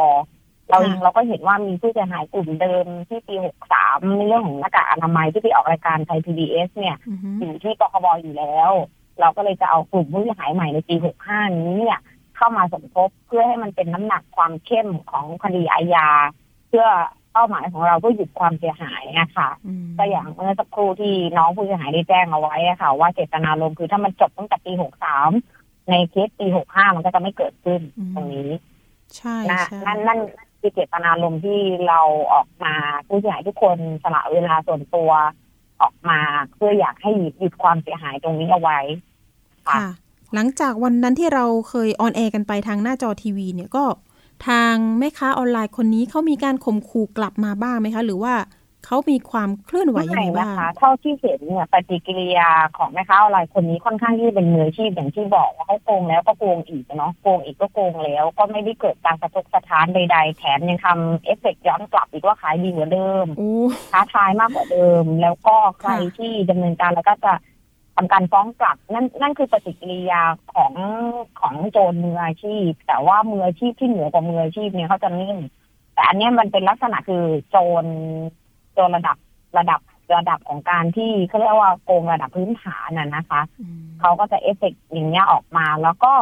[0.70, 3.36] เราเองเราก็เห็นว่ามีผู้เสียหายกลุ่มเดิมที่ปี
[3.76, 8.72] 63 ในเรื่องของหน้ากากอนามัยที่ไปออกรายการไทย PBS เนี่ยอือฮึอยู่ที่ปคบอยู่แล้ว
[9.20, 10.96] เราก็เลยจะเอากลุ่มผู้เสียหายใหม่ในปี
[11.28, 12.00] 65 นี้เนี่ย
[12.38, 16.08] เข้ามาสมทบเพื่อให้มันเป็นน้ำหนักความเข้มของคดีอาญา
[16.68, 16.88] เพื่อ
[17.34, 24.72] เป้าหมายของเราเพื่อหยุดความเสียหายนะคะอืมก็อย่างเมื่อสักครู่ที่น้องผู้เสียหายได้แจ้งเอาไว้อะค่ะ ว่าเจตนารมณ์คือถ้ามันจบตั้งแต่ปี
[25.32, 27.82] 63ในเคสปี65มันก็จะไม่เกิดขึ้น
[28.16, 28.50] ตรงนี้
[29.16, 30.20] ใช่นะใช่นั่นนั่น
[30.60, 32.02] คือเจตนารมณ์ที่เรา
[32.34, 32.74] ออกมา
[33.08, 35.12] ผู้เสียหายทุกคนสละเวลาส่วนตัว
[35.82, 36.20] ออกมา
[36.54, 38.80] เพื่ออยากให้หยุดหยุดความเสียหายตรงนี้เอาไว้
[39.68, 39.80] ค่ะ
[40.34, 43.86] หลังจากวันนั้นที่เราเคย on air กันไปทางหน้าจอทีวีเนี่ยก็
[44.48, 48.34] ทางแม่ค้าออนไลน์คนนี้เขามีการข่มขู่กลับมาบ้างไหมคะ หรือว่า
[48.86, 63.52] เขามีความเคลื่อนไหวยังไงนะบ้างคะเท่าที่เห็นเนี่ยปฏิกิริยาของแม่ค้าออนไลน์คนนี้ค่อนข้างที่เป็นมืออาชีพอย่างที่บอกว่าเขาโกงแล้วก็โกงอีกเนาะโกงอีกก็โกงแล้ว ก็ไม่ได้เกิดการสะทกสะท้านใด ๆ แถมยังทำเอฟเฟกต์ย้อนกลับอีกว่าขายดีกว่าเดิมโอ้
[63.92, 67.34] ท้าทายมากกว่าเดิม แล้วก็ใครค่ะที่ดำเนินการแล้วก็จะ
[68.00, 70.22] ทำการฟ้องกลับ นั่นนั่นคือปฏิกิริยา
[70.54, 70.74] ของ
[71.40, 75.38] ของโจรมืออาชีพ แต่ว่ามืออาชีพที่เหนือกว่ามืออาชีพเนี่ยเขาจะนิ่ง
[75.94, 77.86] แต่อันเนี้ยมันเป็นลักษณะคือโจร
[78.74, 79.18] โจรระดับ
[79.58, 79.80] ระดับ
[80.16, 86.14] ระดับของการที่เขาเรียกว่าโกงระดับพื้นฐานน่ะนะคะอืมเขาก็จะเอฟเฟกต์อย่างเงี้ยออกมา แล้วก็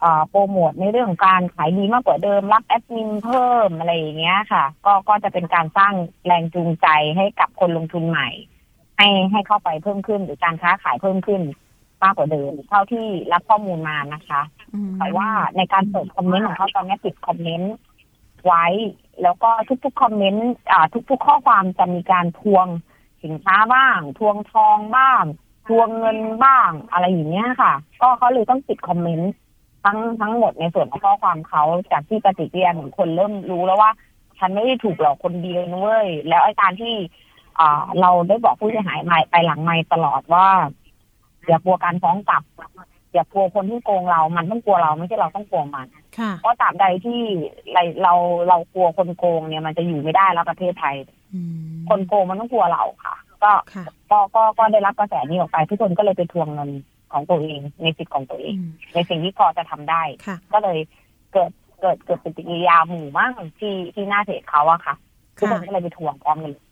[0.00, 5.94] เอ่อโปรโมทในเรื่องของการขายดีมากกว่าเดิม รับแอดมินเพิ่มอะไรอย่างเงี้ยค่ะ ก็ก็จะเป็นการสร้าง
[6.26, 8.28] แรงจูงใจให้กับคนลงทุนใหม่
[9.00, 11.42] ให้ให้เข้าไปเพิ่มขึ้น หรือการค้าขายเพิ่มขึ้น
[12.02, 14.40] มากกว่าเดิมเท่าที่รับข้อมูลมานะคะ
[14.74, 17.74] อืมแต่ว่าในการเปิดคอมเมนต์ของเขาตอนนี้ปิดคอมเมนต์
[18.44, 18.66] ไว้
[19.22, 19.50] แล้วก็
[19.84, 22.66] ทุกๆคอมเมนต์อ่าทุก ๆ ข้อความจะมีการทวง
[23.24, 25.22] สินค้าบ้าง ทวงทองบ้าง
[25.68, 29.32] ทวงเงินบ้าง อะไรอย่างเงี้ยค่ะ ก็เขาเลยต้องปิดคอมเมนต์
[29.84, 33.90] ทั้งทั้งหมดในส่วนของข้อความเขาจากที่ปฏิกิริยาของคนเริ่มรู้แล้วว่า
[34.38, 36.94] ฉันไม่ได้ถูกหลอกคนเดียวนะเว้ยแล้วไอ้การที่
[37.60, 40.46] อ่า เราได้บอกผู้เสียหายใหม่ไปหลังไม่ตลอดว่า
[41.48, 42.42] อย่ากลัวการฟ้องกลับ
[43.12, 47.20] อย่ากลัวคนที่โกงเรา มันต้องกลัวเราไม่ใช่เราต้องกลัวมันค่ะเพราะตราบใดที่
[47.72, 48.14] เราเรา
[48.48, 50.96] เรากลัวคนโกงเนี่ยมันจะอยู่ไม่ได้แล้วประเทศไทย
[51.34, 56.70] อืมคนโกงมันต้องกลัวเราค่ะ ก็ค่ะก็ก็ก็ได้รับกระแสนี้ออกไปทุกคนก็เลยไปทวงเงิน
[57.12, 60.78] ของตัวเองในสิทธิ์ของตัวเองอืมในสิ่งที่พอจะทำได้ค่ะก็เลย
[61.32, 64.94] เกิดเกิดเกิดปฏิกิริยาหมู่มากที่ที่หน้าเพจเขาอะค่ะ
[65.38, 66.64] ทุกคนก็เลยไปทวงพร้อมกันเลย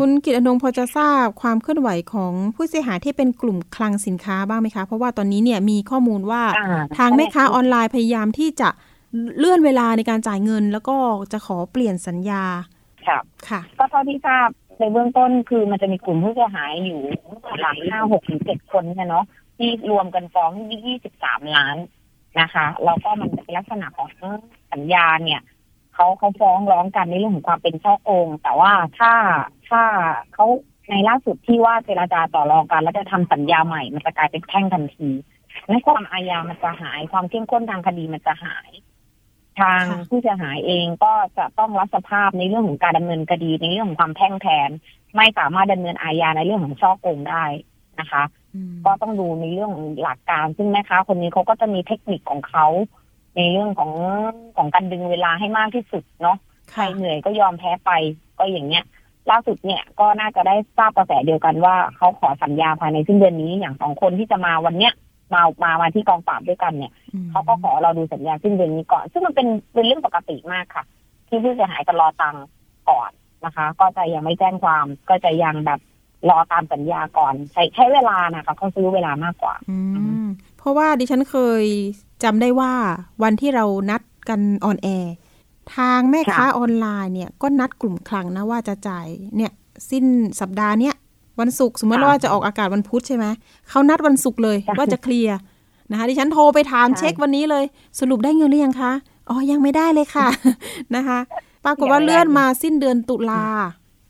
[0.00, 6.64] คุณกิตอนงพอจะทราบความเคลื่อนไหวของผู้เสียหายที่เป็นกลุ่มคลังสินค้าบ้างไหมคะ เพราะว่าตอนนี้เนี่ยมีข้อมูลว่าอ่
[6.98, 8.68] ทางแม่ค้าออนไลน์พยายามที่จะ
[9.38, 10.96] เลื่อนเวลาในการจ่ายเงิน แล้วก็
[11.32, 12.44] จะขอเปลี่ยนสัญญา
[13.06, 17.00] ครับค่ะ ก็เท่าที่ทราบในเบื้องต้นคือมันจะมีกลุ่มผู้เสียหายอยู่
[17.60, 19.24] หลังห้าหกถึงเจ็ดคนเนี่ยเนาะ
[19.56, 20.50] ที่รวมกันฟ้อง
[20.86, 21.76] ยี่สิบสามล้าน
[22.40, 24.08] นะคะแล้วก็มันเป็นลักษณะของ
[24.72, 25.40] สัญญาเนี่ย
[25.96, 29.12] เขาเขาฟ้องร้องกันในเรื่องของความเป็นช่อโกงแต่ว่าถ้า
[29.68, 29.82] ถ้า
[30.34, 30.46] เขา
[30.90, 35.08] ในล่าสุดที่ว่าเจราจาต่อรองกันแล้วจะทำสัญญาใหม่ มันจะกลายเป็นแท่งทันที
[35.68, 38.70] และความอาญามันจะหาย ความเข้มข้นทางคดีมันจะหาย
[39.60, 44.70] ทางค่ะผู้เสียหายเองก็จะต้องรับสภาพในเรื่องของการดำเนินคดีในเรื่องของความแพ่งแทน
[45.16, 47.44] ไม่สามารถดำเนินอาญาในเรื่องของช่อโกงได้
[48.00, 48.22] นะคะ
[48.54, 52.66] อืมก็ต้องดูในเรื่องของหลักการ ซึ่งแม่ค้าคนนี้เขาก็จะมีเทคนิคของเขา
[53.36, 53.92] ในเรื่องของ
[54.56, 56.36] ของการดึงเวลาให้มากที่สุดเนาะ
[56.72, 57.90] ใครค่ะเหนื่อยก็ยอมแพ้ไป
[58.38, 58.84] ก็อย่างเงี้ย
[59.30, 64.92] ล่าสุดเนี่ยก็น่าจะได้ทราบกระแสเดียวกันว่าเขาขอสัญญาภายในสิ้นเดือนนี้อย่างสองคนที่จะมาวันเนี้ย
[65.34, 70.84] มามามาที่กองปราบด้วยกันเนี่ยอืมเขาก็ขอเราดูสัญญาสิ้นเดือนนี้ก่อน ซึ่งมันเป็นเป็นเรื่องปกติมากค่ะ
[71.28, 72.44] ที่ผู้เสียหายจะรอตังค์
[72.90, 73.10] ก่อน
[73.44, 75.80] นะคะ ก็จะยังไม่แจ้งความก็จะยังแบบ
[76.28, 79.78] รอตามสัญญาก่อน ใช้ใช้เวลานะคะเขาซื้อเวลามากกว่า อื
[80.24, 80.26] ม
[80.58, 81.64] เพราะว่าดิฉันเคย
[82.22, 82.72] จำได้ว่า
[83.22, 85.14] วันที่เรานัดกันออนแอร์
[85.76, 89.52] ทางแม่ค้าค่ะออนไลน์เนี่ยก็นัดกลุ่มคลังนะว่าจะจ่ายเนี่ย
[89.90, 90.04] สิ้น
[90.40, 90.94] สัปดาห์เนี้ย
[91.40, 93.26] วันศุกร์สมมติค่ะว่าจะออกอากาศวันพุธใช่ไหม
[93.68, 95.36] เขานัดวันศุกร์เลยใช่ว่าจะเคลียร์
[95.90, 97.64] นะคะดิฉันโทรไปถามใช่เช็ควันนี้เลย
[98.00, 98.92] สรุปได้เงินหรือยังคะ
[99.28, 100.26] อ๋อยังไม่ได้เลยค่ะ
[100.96, 101.18] นะคะ
[101.64, 103.44] ปรากฏว่าเลื่อนมาสิ้นเดือนตุลา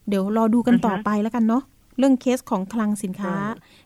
[0.09, 1.63] เดี๋ยวรอดูกันต่อไปแล้วกันเนาะ
[1.99, 3.35] เรื่องเคสของคลังสินค้า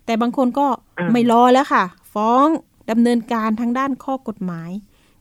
[0.06, 0.66] แต่บางคนก็
[0.98, 2.46] อืมไม่รอแล้วค่ะ ฟ้อง
[2.90, 4.70] ดำเนินการทางด้านข้อกฎหมาย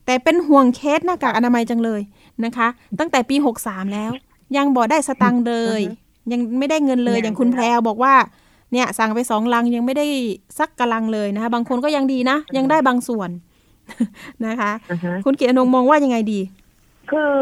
[0.05, 2.01] แต่เป็นห่วงเคสหน้ากากอนามัยจังเลย
[2.45, 2.67] นะคะ
[2.99, 4.11] ตั้งแต่ปี 63 แล้ว
[4.57, 5.81] ยังบ่ได้สตังค์เลย
[6.31, 8.13] ยังไม่ได้เงินเลยยังอย่างคุณแพรวบอกว่า
[8.73, 10.05] เนี่ยสั่งไปสองลังยังไม่ได้
[10.59, 13.29] สักกะลังเลยนะคะบางคนก็ยังดีนะ ยังได้บางส่วน
[14.47, 16.39] นะคะอือฮึคุณเกียรติอนงค์มองว่ายังไงดี
[17.11, 17.33] คือ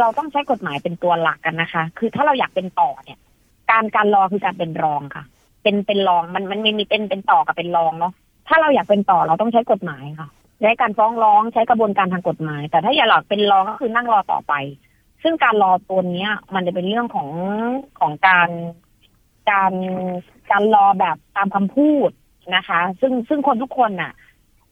[0.00, 3.18] เราต้องใช้กฎหมายเป็นตัวหลักกันนะคะ คือถ้าเราอยากเป็นต่อเนี่ย
[3.70, 5.24] การการรอคือการเป็นรองค่ะ
[5.62, 8.12] เป็นเป็นรองมันมันมีมีเป็นเป็นต่อกับเป็นรองเนาะ
[8.48, 10.28] ถ้าเราอยากเป็นต่อเราต้องใช้กฎหมายค่ะ
[10.62, 14.52] ใช้การฟ้องร้องใช้กระบวนการทางกฎหมาย แต่ถ้าอยากเป็นรอก็คือนั่งรอต่อไป
[15.22, 17.28] ซึ่งการรอตัวเนี้ย มันจะเป็นเรื่องของ
[18.00, 18.48] ของการ
[19.50, 19.72] การ
[20.50, 22.10] การรอแบบตามคำพูด
[22.56, 24.12] นะคะ ซึ่งซึ่งคนทุกคนน่ะ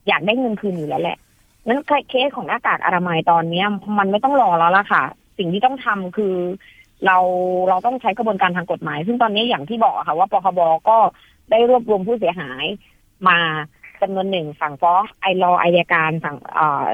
[0.08, 1.18] อยากได้เงินคืนอยู่แล้วแหละ
[1.66, 3.66] นั้นเคสของหน้ากากอนามัยตอนเนี้ย
[3.98, 5.02] มันไม่ต้องรอแล้วล่ะค่ะ
[5.38, 6.34] สิ่งที่ต้องทำคือ
[7.06, 7.18] เรา
[7.68, 10.96] เราต้องใช้กระบวนการทางกฎหมาย ซึ่งตอนนี้อย่างที่บอกค่ะว่าปคบก็
[11.50, 12.64] ได้รวบรวมผู้เสียหาย
[13.28, 13.38] มา
[14.02, 16.36] จำนวนหนึ่งสั่งฟ้องไอรออายการสั่ง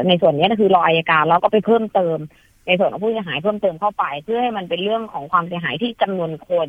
[0.08, 2.18] ในส่วนนี้ก็คือรออายการแล้วก็ไปเพิ่มเติม
[2.66, 6.68] ในส่วนของผู้เสียหายเพิ่มเติมเข้าไป เพื่อให้มันเป็นเรื่องของความเสียหายที่จำนวนคน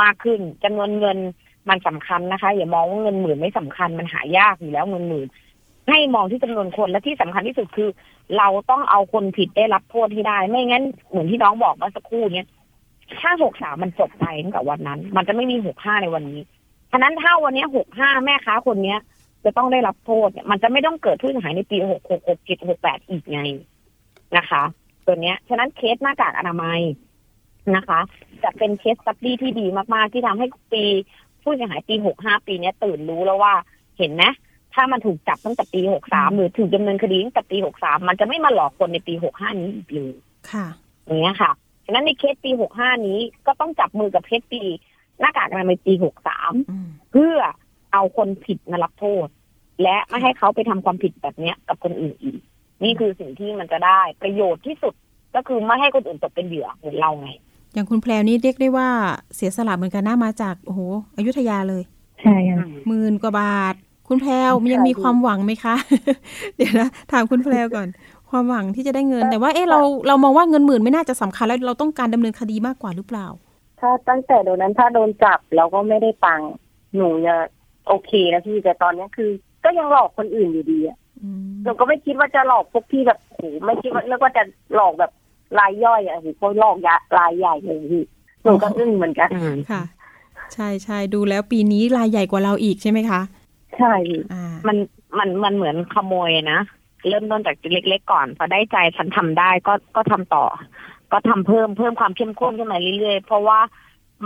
[0.00, 1.18] มากขึ้นจำนวนเงิน
[1.68, 5.28] มันสำคัญนะคะ อย่ามองว่าเงินหมื่นไม่สำคัญมันหายากอยู่แล้วเงินหมื่น
[5.88, 7.88] ให้มองที่จำนวนคนและที่สำคัญที่สุดคือ
[8.38, 12.46] เราต้องเอาคนผิดได้รับโทษที่ได้ ไม่งั้นเหมือนที่น้องบอกเมื่อสักครู่เนี้ย
[13.20, 16.40] ถ้าหกสามมันจบไปตั้งแต่วันนั้น มันจะไม่มีหกห้าในวันนี้
[16.90, 19.00] ฉะนั้นถ้าวันเนี้หกห้าแม่ค้าคนเนี้ย
[19.44, 23.40] จะต้องได้รับโทษเนี่ยมันจะไม่ต้องเกิดผู้เสียหายในปีหกหกหกเจ็ดหกแปดอีกไง
[24.36, 24.62] นะคะ
[25.06, 26.80] ตัวเนี้ย ฉะนั้นเคสหน้ากากอนามัย
[27.76, 28.00] นะคะ
[28.44, 30.84] จะเป็น case study ที่ดีมากๆ ที่ทำให้ปี
[31.42, 33.54] ผู้เสียหายปีหกห้าปีเนี้ยตื่นรู้แล้วว่า
[33.98, 34.24] เห็นไหม
[34.74, 40.14] ถ้ามันถูกจับตั้งแต่ปีหกสามหรือถูกดำเนินคดีตั้งแต่ปีหกสามมันจะไม่มาหลอกคนในปีหกห้านี้อีกเลย
[40.50, 40.66] ค่ะ
[41.04, 41.50] อย่างเงี้ยค่ะ
[41.84, 44.62] ฉะนั้นในเคสปีหกห้านี้ก็ต้องจับมือกับเคสปี
[45.20, 47.36] หน้ากากอนามัยปีหกสามอืมเพื่อ
[47.92, 49.28] เอาคนผิดมารับโทษ
[49.82, 52.40] และไม่ให้เขาไปทำความผิดแบบเนี้ยกับคนอื่นอีก
[52.84, 54.94] นี่คือสิ่งที่มันจะได้ประโยชน์ที่สุด
[55.34, 57.28] ก็คือไม่ให้คนอื่นตกเป็นเหยื่อเหมือนเราไง
[57.74, 58.88] อย่างคุณแพรวนี่เรียกได้ว่า
[59.34, 60.80] เสียสละเหมือนกันนะมาจากโอ้โห
[61.16, 61.82] อยุธยาเลย
[62.22, 63.74] ใช่ค่ะหมื่นกว่าบาท
[64.08, 65.74] คุณแพรวยังมีความหวังไหมคะ
[66.56, 67.88] เดี๋ยวนะถามคุณแพรวก่อน
[68.30, 73.26] ความหวังที่จะได้เงิน แต่ว่าเอ๊ะเราเรามองว่าเงินหมื่นไม่น่าจะสำคัญแล้วเราต้องการดำเนินคดีมากกว่าหรือเปล่า
[73.84, 76.50] ถ้าตั้งแต่โดนนั้นถ้าโดนจับแล้วก็ไม่ได้ตังค์
[76.96, 77.36] หนูจะ
[77.88, 79.30] โอเคนะพี่แต่ตอนเนี้ยคือ
[79.64, 84.42] ก็ยังหลอกคนอื่นอยู่ดีอะอืมหนูก็ไม่คิดว่าจะหลอกพวกพี่แบบโหไม่คิดว่าเรียกว่าจะ
[84.74, 85.12] หลอกแบบ
[85.58, 88.04] รายย่อยอะโหพวกหลอกยะรายใหญ่เลยพี่
[88.42, 89.30] หนูก็อึ้งเหมือนกัน
[89.72, 89.82] ค่ะ
[90.54, 93.20] ใช่ใช่ดูแล้วปีนี้รายใหญ่กว่าเราอีกใช่ไหมคะ
[93.78, 94.76] ใช่พี่อ่ามัน
[95.18, 96.60] มันมันเหมือนขโมยนะ
[97.08, 100.44] เริ่มต้นจากเล็กๆก่อนพอได้ใจฉันทำได้ก็ก็ทำต่อ
[101.14, 103.58] ก็ทำเพิ่มเพิ่มความเข้มข้นขึ้นมาเรื่อยๆ เพราะว่า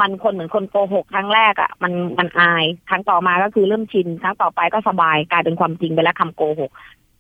[0.01, 6.71] มันคนเหมือนคนโกหกครั้งแรกอะ่ะมันมันอายครั้งต่อมาก็คือเริ่มชินครั้งต่อไปก็สบายกลายเป็นความจริงไปแล้วคำโกหก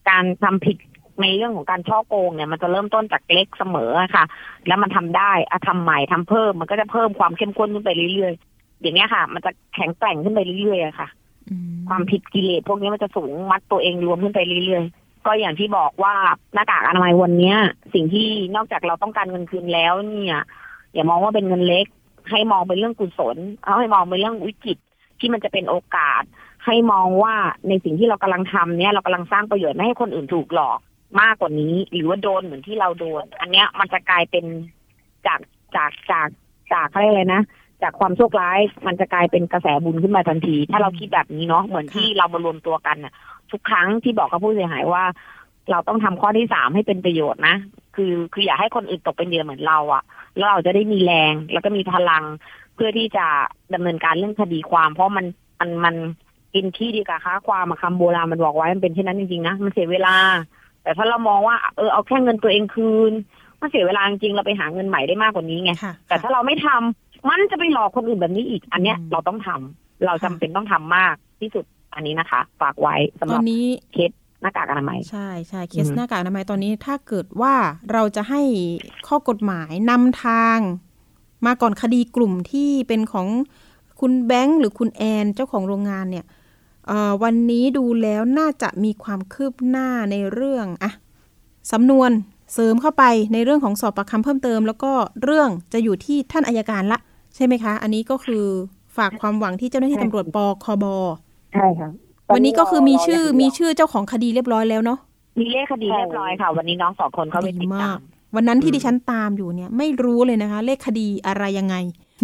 [0.08, 0.76] การทำผิด
[1.22, 4.24] ในเรื่องของการช่อโกงเนี่ยมันจะเริ่มต้นจากเล็กเสมอค่ะ
[4.66, 11.08] แล้วมันทำได้อะทำใหม่ทำเพิ่มมันก็จะเพิ่มความเข้มข้นขึ้นไปเรื่อยๆอย่างเนี้ยค่ะ มันจะแข็งแกร่งขึ้นไปเรื่อยๆค่ะ
[11.88, 16.14] ความผิดกิเลสพวกนี้มันจะสูงมัดตัวเองรวมขึ้นไปเรื่อยๆ ก็อย่างที่บอกว่า
[16.54, 17.56] หน้ากากอนามัยวันเนี้ย
[17.94, 20.40] สิ่งที่นอกจากเราต้องการเงินคืนแล้วเนี่ย
[20.94, 21.86] อย่ามองว่าเป็นเงินเล็ก
[22.30, 24.78] ให้มองเป็นเรื่องกุศลเอาให้มองเป็นเรื่องวิกฤต
[25.18, 26.22] ที่มันจะเป็นโอกาส
[26.66, 27.34] ให้มองว่า
[27.68, 30.78] ในสิ่งที่เรากำลังทำเนี่ย เรากำลังสร้างประโยชน์ไม่ให้คนอื่นถูกหลอก
[31.20, 34.44] มากกว่านี้ หรือว่าโดนเหมือนที่เราโดน อันเนี้ยมันจะกลายเป็น
[35.26, 35.40] จาก
[35.76, 36.28] จากจาก
[36.72, 37.42] จากอะไรยกอะไรนะ
[37.82, 43.12] จากความโชคร้ายมันจะกลายเป็นกระแสบุญขึ้นมาทันที ถ้าเราคิดแบบนี้เนาะเหมือนที่เรามารวมตัวกันน่ะ
[43.52, 45.04] ทุกครั้งที่บอกกับผู้เสียหายว่า
[45.70, 47.56] เราต้องทำข้อที่สามให้เป็นประโยชน์นะ
[47.96, 50.02] คือคืออย่าให้คนอื่นตกเป็นเหยื่อเหมือนเราอะ
[50.36, 52.24] แล้วเราจะได้มีแรง แล้วก็มีพลัง
[52.74, 53.26] เพื่อที่จะ
[53.74, 55.26] ดำเนินการเรื่องคดีความ เพราะมัน
[55.60, 55.94] มันมัน
[56.54, 60.16] กินขี้ดีกว่าค้าความอะคำโบราณมันบอกไว้มันเป็นเช่นนั้นจริงๆนะมันเสียเวลา
[60.82, 63.12] แต่ถ้าเรามองว่าเออเอาแค่เงินตัวเองคืน
[63.60, 74.10] มันเสียเวลาจริงๆเราไปหาเงินใหม่ได้มากกว่านี้ไงค่ะแต่ถ้าเราไม่ทำ มันจะไปหลอกคนอื่นแบบนี้อีก อันเนี้ยอืมเราต้องทำเราจำเป็นต้องทำมากที่สุดอันนี้นะคะ ฝากไว้สำหตอรับนนี้เคส
[74.42, 77.54] หน้ากากอนามัยใช่ใช่เคอืสมหน้ากากอนามัยตอนนี้ถ้าเกิดว่า
[77.92, 78.42] เราจะให้
[79.08, 80.58] ข้อกฎหมายนำทาง
[81.46, 83.26] มาก่อนคดีกลุ่มที่เป็นของ
[84.00, 86.24] คุณแบงค์หรือคุณแอนเจ้าของโรงงานเนี่ย
[86.86, 90.92] เอ่อวันนี้ดูแล้วน่าจะมีความคืบหน้าในเรื่องอะ
[91.72, 92.10] สำนวน
[92.52, 96.98] เสริมเข้าไปในเรื่องของสอบปากคำเพิ่มเติม แล้วก็เรื่องจะอยู่ที่ท่านอายการละ
[97.38, 98.44] ใช่ไหมคะ อันนี้ก็คือ
[98.96, 100.84] ฝากความหวังที่เจ้าหน้าที่ตำรวจปคบ
[101.54, 101.90] ใช่ค่ะ
[102.34, 104.98] วันนี้ก็คือมีชื่อรย่างเดียวมีชื่อเจ้าของคดีเรียบร้อยแล้วเนาะ
[105.40, 107.98] มีเลขคดีเรียบร้อยค่ะ วันนี้น้องสองคนเขาไปติดตาม
[108.34, 111.74] วันนั้นที่อืมดิฉันตามอยู่เนี่ย ไม่รู้เลยนะคะ เลขคดีอะไรยังไง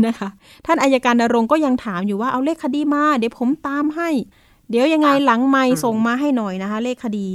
[0.07, 0.29] นะคะ
[0.67, 4.11] ท่านอายการนรงค์ก็ยังถามอยู่ว่าเอาเลขคดีมา เดี๋ยวผมตามให้
[4.71, 7.27] เดี๋ยวยังไงหลังไม่ส่งมาให้หน่อยนะคะ เลขคดี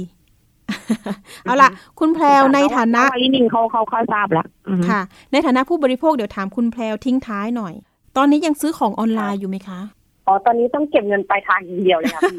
[1.44, 5.00] เอาล่ะ คุณแพรวในฐานะองวลินินเขาเขาเขาทราบแล้วอือฮึค่ะ
[5.32, 7.74] ในฐานะผู้บริโภคเดี๋ยวถามคุณแพรวทิ้งท้ายหน่อย
[8.16, 9.80] ตอนนี้ยังซื้อของออนไลน์อยู่ไหมคะ
[10.26, 12.38] อ๋อตอนนี้ต้องเก็บเงินปลายทางอย่างเดียวเลยค่ะพี่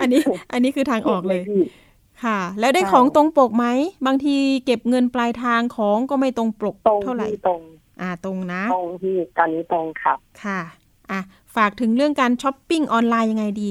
[0.00, 0.20] อันนี้
[0.52, 1.62] อันนี้คือทางออกเลยพี่
[2.24, 3.66] ค่ะ แล้วได้ใช่ของตรงปกไหม
[4.06, 7.60] บางทีเก็บเงินปลายทางของก็ไม่ตรงปกตรงเท่าไหร่พี่ตรง
[8.00, 10.60] อ่าตรงนะตรงพี่ตอนนี้ตรงครับค่ะ
[11.10, 11.20] อะ
[11.56, 13.70] ฝากถึงเรื่องการช้อปปิ้งออนไลน์ยังไงดี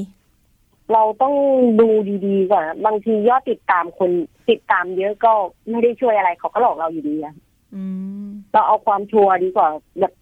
[0.94, 1.34] เราต้อง
[1.82, 1.90] ดู
[2.26, 4.12] ดีๆก่อนนะบางทียอดติดตามคน
[4.50, 5.32] ติดตามเยอะก็
[5.70, 7.36] ไม่ได้ช่วยอะไรเขาก็หลอกเราอยู่ดีอะ
[7.76, 7.84] อื
[8.24, 10.14] มเราเอาความชัวร์ดีกว่าแบบ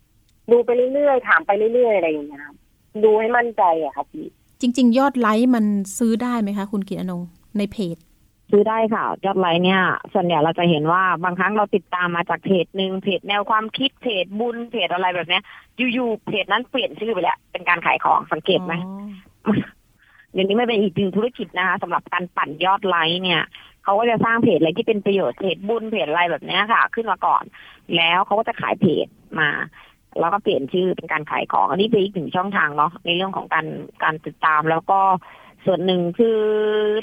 [0.52, 2.56] ดูไปเรื่อยๆถามไปเรื่อยๆอะไรอย่างเงี้ยครับ
[3.04, 4.28] ดูให้มั่นใจอะครับพี่
[4.62, 5.66] จริง ๆ ยอดไลค์มัน
[5.98, 7.98] ซื้อได้ไหมคะ คุณกิตอนงค์ในเพจ
[8.52, 9.82] ซื้อได้ค่ะ ยอดไลค์เนี่ย
[10.14, 15.44] ส่วนใหญ่เราจะเห็นว่าบางครั้งเราติดตามมาจากเพจหนึ่งเพจแนวความคิดเพจบุญเพจอะไรแบบเนี้ย
[15.94, 18.74] อยู่ๆเพจนั้นเปลี่ยนชื่อไปแล้วเป็นการขายของสังเกตไหม
[20.34, 23.42] เดี๋ยวนี้ไม่เป็นอีกหนึ่งธุรกิจนะคะสำหรับการปั่นยอดไลค์เนี่ย
[23.84, 27.44] เขาก็จะสร้างเพจอะไรที่เป็นประโยชน์เพจบุญเพจอะไรแบบนี้ค่ะ ขึ้นมาก่อน
[27.98, 29.08] แล้วเขาก็จะขายเพจ
[29.40, 29.50] มา
[30.20, 33.68] แล้วก็เปลี่ยนชื่อเป็นการขายของ อันนี้เป็นอีกหนึ่งช่องทางเนาะในเรื่องของการ
[34.04, 35.00] การติดตามแล้วก็
[35.66, 36.40] ส่วนหนึ่งคือ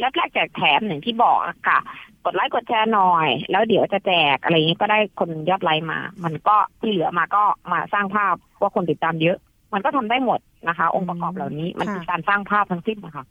[0.01, 1.79] แรกๆแจกแถมหนึ่างที่บอกอะค่ะ
[2.25, 9.39] กดไลค์กดแชร์หน่อย แล้วเดี๋ยวจะแจกอะไรอย่างนี้ก็ได้คนยอดไลค์มา มันก็ที่เหลือมาก็มาสร้างภาพว่าคนติดตามเยอะ
[9.73, 13.25] มันก็ทำได้หมดนะคะ องค์ประกอบเหล่านี้ มันคือการสร้างภาพทั้งสิ้นนะคะ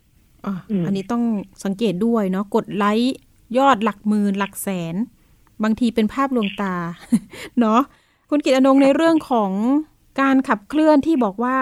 [0.45, 1.23] อะอืมอันนี้ต้อง
[1.63, 3.15] สังเกตด้วยเนาะกดไลค์
[3.58, 4.95] ยอดหลักหมื่นหลักแสน
[5.63, 6.76] บางทีเป็นภาพลวงตา
[7.60, 7.82] เนาะ
[8.30, 9.52] คุณกิตอนงค์ในเรื่องของ
[10.21, 11.58] การขับเคลื่อนที่บอกว่า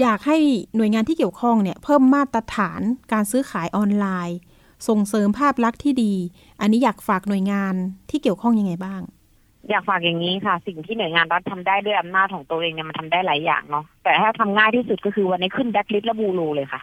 [0.00, 0.36] อยากให้
[0.76, 2.80] หน่วยงานที่เกี่ยวข้องเนี่ย เพิ่มมาตรฐาน
[3.12, 4.38] การซื้อขายออนไลน์
[4.88, 6.14] ส่งเสริมภาพลักษณ์ที่ดี
[6.60, 7.74] อันนี้อยากฝากหน่วยงาน
[8.10, 9.00] ที่เกี่ยวข้องยังไงบ้าง
[9.68, 16.80] อยากฝากอย่างนี้ค่ะ สิ่งที่หน่วยงานรัฐทำได้ด้วยอำนาจของตัวเองเนี่ยมันทำได้หลายอย่างเนาะแต่ถ้าทำง่ายที่สุดก็คือวันนี้ขึ้นแบ็คลิสต์และบูโรเลยค่ะ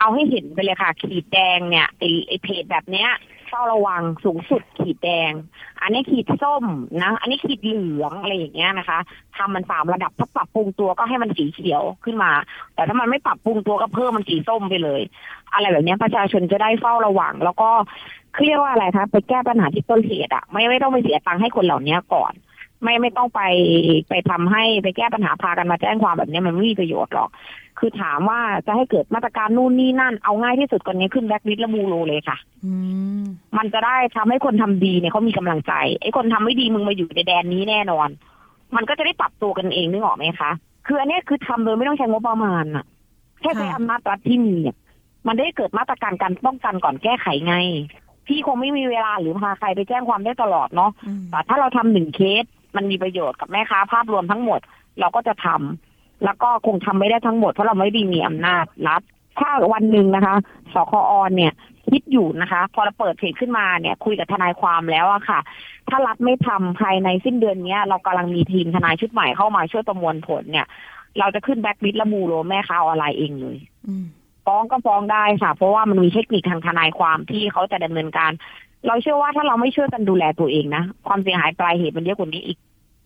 [0.00, 3.08] เอาให้เห็นไปเลยค่ะ ขีดแดงเนี่ยไอไอเพจแบบเนี้ย
[3.54, 5.32] เฝ้าระวังสูงสุดขีดแดง
[5.82, 6.64] อันนี้ขีดส้ม
[7.02, 8.98] นะ อันนี้ขีดเหลืองอะไรอย่างเงี้ยนะคะ
[9.36, 12.32] ทำมันสามระดับถ้าปรับปรุงตัวก็ให้มันสีเขียวขึ้นมา
[12.74, 15.02] แต่ถ้ามันไม่ปรับปรุงตัวก็เพิ่มมันสีส้มไปเลย
[15.54, 17.70] อะไรแบบนี้ประชาชนจะได้เฝ้าระวัง แล้วก็
[18.32, 22.32] เขาเรียกว่าอะไรคะไปแก้ปัญหาที่ต้นเหตุอะไม่ไม่ต้องไปเสียตังค์ให้คนเหล่านี้ก่อน
[22.82, 23.42] ไม่ไม่ต้องไป
[24.08, 27.30] ไปทำให้ไปแก้ปัญหาพากันมาแจ้งความแบบเนี้ยมันไม่มีประโยชน์หรอก
[27.78, 32.72] คือถามว่าจะให้เกิดมาตรการนู่นนี่นั่น เอาง่ายที่สุดก่อนนี้ขึ้นแบ็คลิสต์และบูโรเลยค่ะอื
[33.20, 33.24] ม
[33.58, 38.08] มันจะได้ทำให้คนทำดีเนี่ยเขามีกำลังใจไอ้คนทำไม่ดีมึงมาอยู่ในแดนนี้แน่นอน
[38.76, 40.50] มันก็จะได้ปรับตัวกันเองนึกออกไหมคะ
[40.86, 42.84] คืออันเนี้ยคือทำโดยไม่ต้องใช้งบประมาณอะ
[43.42, 44.76] แค่ใช้ค่ะอำนาจรัฐที่มีอะ
[45.26, 47.56] มันได้เกิดมาตรการการป้องกันก่อนแก้ไขไง
[48.26, 52.44] พี่คงไม่มีเวลาหรือพาใครไปแจ้งความได้ตลอดเนาะอืมแต่ถ้าเราทำหนึ่งเคส
[52.76, 54.60] มันมีประโยชน์กับแม่ค้าภาพรวมทั้งหมด
[55.00, 59.02] เราก็จะทำแล้วก็คงทำไม่ได้ทั้งหมดเพราะเราไม่ได้มีอำนาจรัฐ
[59.38, 60.36] ถ้าวันหนึ่งนะคะ
[60.74, 61.52] สคอเนี่ย
[61.90, 65.40] คิดอยู่นะคะ พอเราเปิดเพจขึ้นมาเนี่ย คุยกับทนายความแล้วอะค่ะ
[65.88, 70.66] ถ้ารัฐไม่ทำภายในสิ้นเดือนเนี้ย เรากำลังมีทีมทนายชุดใหม่เข้ามาช่วยประมวลผลเนี่ย
[71.18, 74.06] เราจะขึ้นแบ็คลิสต์และ bureau แม่ค้าออนไลน์เองเลยอืม
[74.46, 78.32] ฟ้องก็ฟ้องได้ค่ะ เพราะว่ามันมีเทคนิคทางทนายความที่เขาจะดำเนินการ
[78.86, 82.58] เราเชื่อว่าถ้าเราไม่ช่วยกันดูแลตัวเองนะความเสียหายปลายเหตุมันเยอะกว่านี้อีก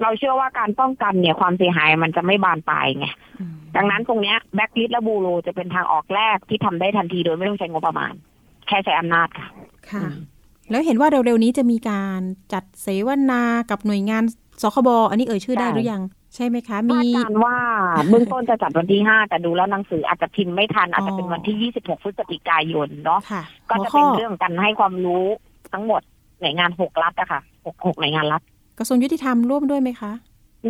[0.02, 3.06] เราเชื่อว่าการป้องกันเนี่ยความเสียหายมันจะไม่บานปลายไง
[3.40, 8.12] อืมดังนั้นตรงเนี้ยแบ็คลิสและ bureau จะเป็นทางออกแรกที่ทำได้ทันทีโดยไม่ต้องใช้งบประมาณ
[8.68, 9.48] แค่ใช้อำนาจค่ะ
[9.90, 10.16] ค่ะอืม
[10.70, 12.20] แล้วเห็นว่าเร็วๆนี้จะมีการ
[12.52, 14.22] จัดเสวนากับหน่วยงาน
[14.62, 16.02] สคบอันนี้เอ่ยชื่อได้หรือยัง
[16.34, 17.56] ใช่ไหมคะ มีคาดการณ์ว่า
[18.08, 25.26] เบื้องต้นจะจัดวันที่ห้าแต่ดูแล้วหนังสืออาจจะพิมพ์ไม่ทัน อาจจะเป็นวันที่ยี่สิบหกพฤศจิกายนเนาะค่ะก็หัวจะข้เป็อนเรื่องการให้ความรู้
[25.74, 26.02] ทั้งหมด
[26.40, 28.42] หน่วยงานหกรัฐอะค่ะหกหกหน่วยงานรัฐ
[28.78, 30.12] กระทรวงยุติธรรมร่วมด้วยไหมคะ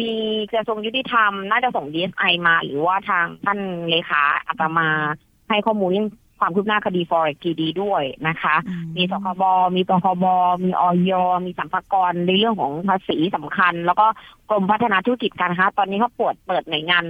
[0.00, 0.12] มี
[0.52, 4.88] กระทรวงยุติธรรมน่าจะส่ง DSI มา หรือว่าทางท่านเลขาอาตมา
[5.48, 6.08] ให้ข้อมูลเรื่อง
[6.40, 9.42] ความคืบหน้าคดี forex ดีด้วยนะคะอืมมีสคบ
[9.76, 10.24] มีปคบ
[10.64, 11.12] มีออย
[11.46, 14.06] มีสัมภากรในเรื่องของภาษีสำคัญ แล้วก็
[14.50, 17.04] กรมพัฒนาธุรกิจการค้าตอนนี้เขาปวดเปิดหน่วยงาน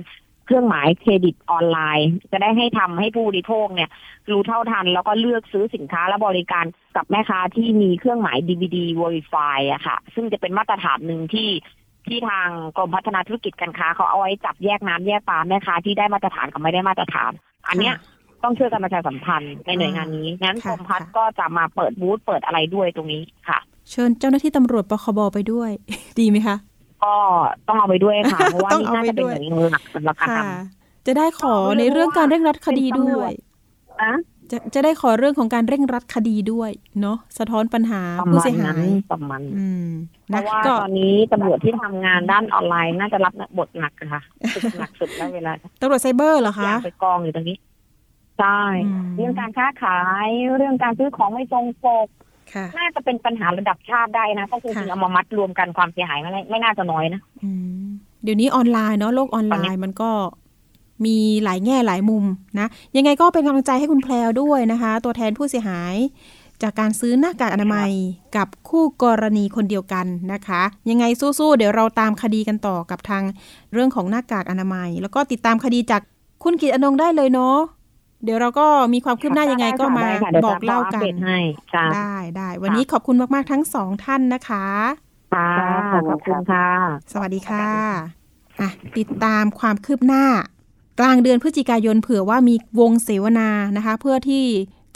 [0.46, 3.90] เครื่องหมายเครดิตออนไลน์ จะได้ให้ทำให้ผู้บริโภคเนี่ย
[4.30, 6.64] รู้เท่าทันแล้วก็เลือกซื้อสินค้าและบริการ
[6.96, 11.50] กับแม่ค้าที่มีเครื่องหมาย DVD Verify อะค่ะ ซึ่งจะเป็นมาตรฐานหนึ่งที่
[12.08, 17.32] ที่ทางกรมพัฒนาธุรกิจการค้าเขาเอาไว้จับแยกน้ำแยกปลาแม่ค้าที่ได้มาตรฐานกับไม่ได้มาตรฐาน
[17.68, 17.94] อันเนี้ย
[18.42, 23.58] ต้องช่วยกันประชาสัมพันธ์ในหน่วยงานนี้งั้นกค่ะรมพัฒน์ค่ะก็จะมาเปิดบูธเปิดอะไรด้วยตรงนี้ค่ะ
[23.90, 25.70] เชิญเจ้าหน้าที่ตำรวจปคบไปด้วย
[26.18, 26.56] ดีไหมคะ
[27.06, 27.16] ก็
[27.68, 33.30] ต้องเอาไปด้วยค่ะเพราะว่าต้องนี่เอาน่าไปจะเป็นด้วยหน่วยงานหลักสำหรับการค่ะทจะได้ขอในเรื่องการเร่งรัดคดีด้วย
[34.02, 34.12] อะ
[34.50, 39.88] จะจะได้ขอเรื่องของการเร่งรัดคดีด้วยเนาะสะท้อนปัญหาประผู้มาณเสียหานั้นยประมาณนั้นอืม
[40.28, 44.22] เพนะราะว่าก็ตอนนี้ตำรวจที่ทำงานด้านออนไลน์น่าจะรับบทหนักอะค่ะ
[44.54, 47.56] สุดหนักสุดแล้วเวลาตำรวจไซเบอร์เหรออคะยากไปกองอยู่ตรงนี้
[48.38, 52.25] ใช่อืมเรื่องการค้าขายเรื่องการซื้อของไม่ตรงปกค่ะ
[52.78, 57.50] น่าจะเป็นปัญหาระดับชาติได้นะถ้าจริงค่ะๆเอามามัดรวมกันความเสียหายไม่ไม่น่าจะน้อยนะอื
[57.84, 57.86] ม
[58.22, 60.10] เดี๋ยวนี้ออนไลน์เนาะโลกออนไลตอนนี้น์มันก็
[61.04, 62.24] มีหลายแง่หลายมุม
[62.58, 62.66] นะ
[62.96, 65.94] ยังไงก็เป็นกำลังใจให้คุณแพลวด้วยนะคะ ตัวแทนผู้เสียหาย
[66.62, 67.90] จากการซื้อหน้ากากอนามัย
[68.36, 73.22] กับคู่กรณีคนเดียวกันนะคะ ยังไงสู้ๆเดี๋ยวเราตามคดีกันต่อกับทาง
[73.72, 76.02] เรื่องของหน้ากากอนามัย แล้วก็ติดตามคดีจาก
[76.42, 77.56] คุณกิตอนงค์ได้เลยเนาะ
[78.26, 81.38] เดี๋ยวเราก็มีความคืบหน้ายังไงก็มาได้ค่ะดี๋ยวบอกเล่ากัจะนอัปเดตให้
[81.74, 84.66] ค่ะได้ได้วันนี้ขอบคุณมาก ๆ ทั้งสองท่านนะคะ
[85.34, 85.50] ค่ะ
[85.92, 86.68] ขอบคุณค่ะ
[87.12, 87.68] สวัสดีค่ะ
[88.60, 90.24] อะติดตามความคืบหน้า
[91.00, 94.46] กลางเดือนพฤศจิกายนเผื่อว่ามีวงเสวนานะคะ เพื่อที่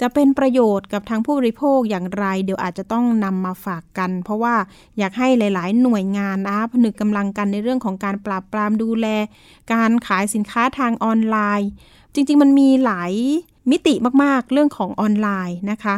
[0.00, 4.54] จะเป็นประโยชน์กับทางผู้บริโภคอย่างไร เดี๋ยวอาจจะต้องนำมาฝากกัน เพราะว่า
[4.98, 9.06] อยากให้หลาย ๆ หน่วยงานนะผนึกกำลังกันในเรื่องของการปราบปรามดูแล
[9.72, 11.70] การขายสินค้าทางออนไลน์
[12.14, 13.12] จริงๆ มันมีหลาย
[13.70, 15.96] มิติมากๆ เรื่องของออนไลน์นะคะ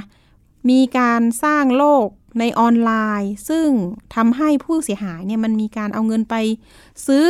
[0.70, 2.06] มีการสร้างโลก
[2.38, 3.68] ในออนไลน์ ซึ่ง
[4.14, 6.34] ทำให้ผู้เสียหายเนี่ยมันมีการเอาเงินไป
[7.06, 7.26] ซื้อ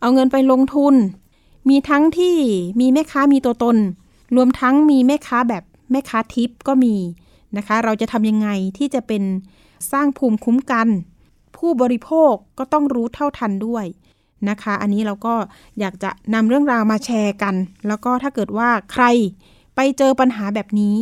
[0.00, 0.94] เอาเงินไปลงทุน
[1.68, 2.36] มีทั้งที่
[2.80, 3.76] มีแม่ค้ามีตัวตน
[4.36, 6.96] รวมทั้งมีแม่ค้าแบบแม่ค้าทิปก็มี
[7.56, 9.22] นะคะ เราจะทำยังไงที่จะเป็น
[9.92, 10.88] สร้างภูมิคุ้มกัน
[11.56, 13.84] ผู้บริโภคก็ต้องรู้เท่าทันด้วย
[14.50, 15.34] นะคะ อันนี้เราก็
[15.80, 17.54] อยากจะนำเรื่องราวมาแชร์กัน
[17.88, 19.04] แล้วก็ถ้าเกิดว่าใคร
[19.76, 20.96] ไปเจอปัญหาแบบนี้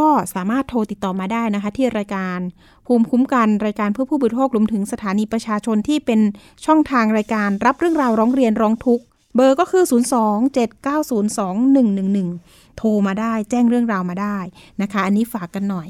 [0.00, 2.38] ก็สามารถโทรติดต่อมาได้นะคะ ที่รายการ
[2.86, 6.20] ภูมิคุ้มกันรายการเพื่อผู้บริโภครวมถึงสถานีประชาชนที่เป็น
[6.66, 14.38] ช่องทางรายการรับเรื่องราวร้องเรียนร้องทุกข์เบอร์ก็คือ 027902111 โทรมาได้แจ้งเรื่องราวมาได้
[14.82, 15.88] นะคะ อันนี้ฝากกันหน่อย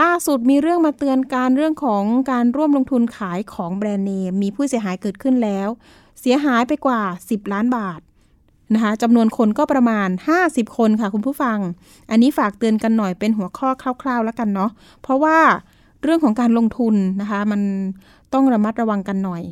[0.00, 5.68] ล่าสุดมีเรื่องมาเตือนการเรื่องของการร่วมลงทุนขายของแบรนด์เนม มีผู้เสียหายเกิดขึ้นแล้ว
[6.26, 8.00] เสียหายไปกว่า 10 ล้านบาท
[8.74, 10.08] นะคะจำนวนคนก็ประมาณ
[10.42, 11.58] 50 คนค่ะคุณผู้ฟัง
[12.10, 13.68] อันนี้ฝากเตือนกันหน่อยเป็นหัวข้อ
[14.02, 14.70] คร่าว ๆ แล้วกันเนาะ
[15.02, 15.38] เพราะว่า
[16.02, 17.60] เรื่องของการลงทุนนะคะมัน
[18.32, 19.42] ต้องระมัดระวังกันหน่อย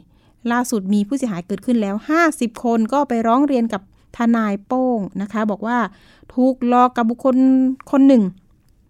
[0.53, 1.95] ล่าสุดมีผู้เสียหายเกิดขึ้นแล้ว
[2.29, 3.83] 50 คนก็ไปร้องเรียนกับ
[4.17, 5.79] ทนายโป้งนะคะ บอกว่า
[6.35, 7.37] ถูกหลอกกับบุคคล
[7.91, 8.23] คนหนึ่ง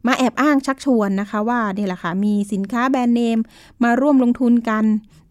[0.07, 3.39] มาแอบอ้างชักชวนนะคะว่าเนี่ยแหละค่ะมีสินค้าแบรนด์เนม
[3.83, 4.85] มาร่วมลงทุนกัน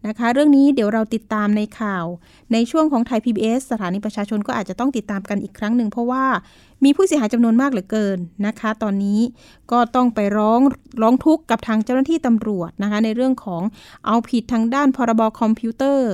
[0.06, 2.04] นะคะ เรื่องนี้เดี๋ยวเราติดตามในข่าว
[2.52, 6.24] ในช่วงของไทย PBS สถานีประชาชนก็อาจจะต้องติดตามกันอีกครั้งหนึ่งเพราะว่า
[6.84, 9.20] มีผู้เสียหายจำนวนมากเหลือเกินนะคะ ตอนนี้
[9.72, 10.60] ก็ต้องไปร้อง
[11.02, 13.62] ร้องทุกข์กับทางเจ้าหน้าที่ตำรวจนะคะ ในเรื่องของ
[14.06, 16.12] เอาผิดทางด้านพรบคอมพิวเตอร์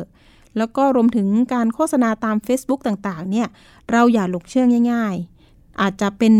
[0.58, 3.48] แล้วก็รวมถึงการโฆษณาตาม Facebook ต่างๆ เนี่ย
[3.92, 5.14] เราอย่าหลงเชื่อง่าย
[5.48, 6.34] ๆ อาจจะเป็น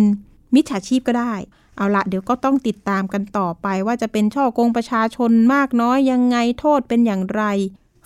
[0.54, 1.34] มิจฉาชีพก็ได้
[1.78, 7.42] เอาละเดี๋ยวก็ต้องติดตามกันต่อไป ว่าจะเป็นช่อกงประชาชนมากน้อยยังไงโทษเป็นอย่างไร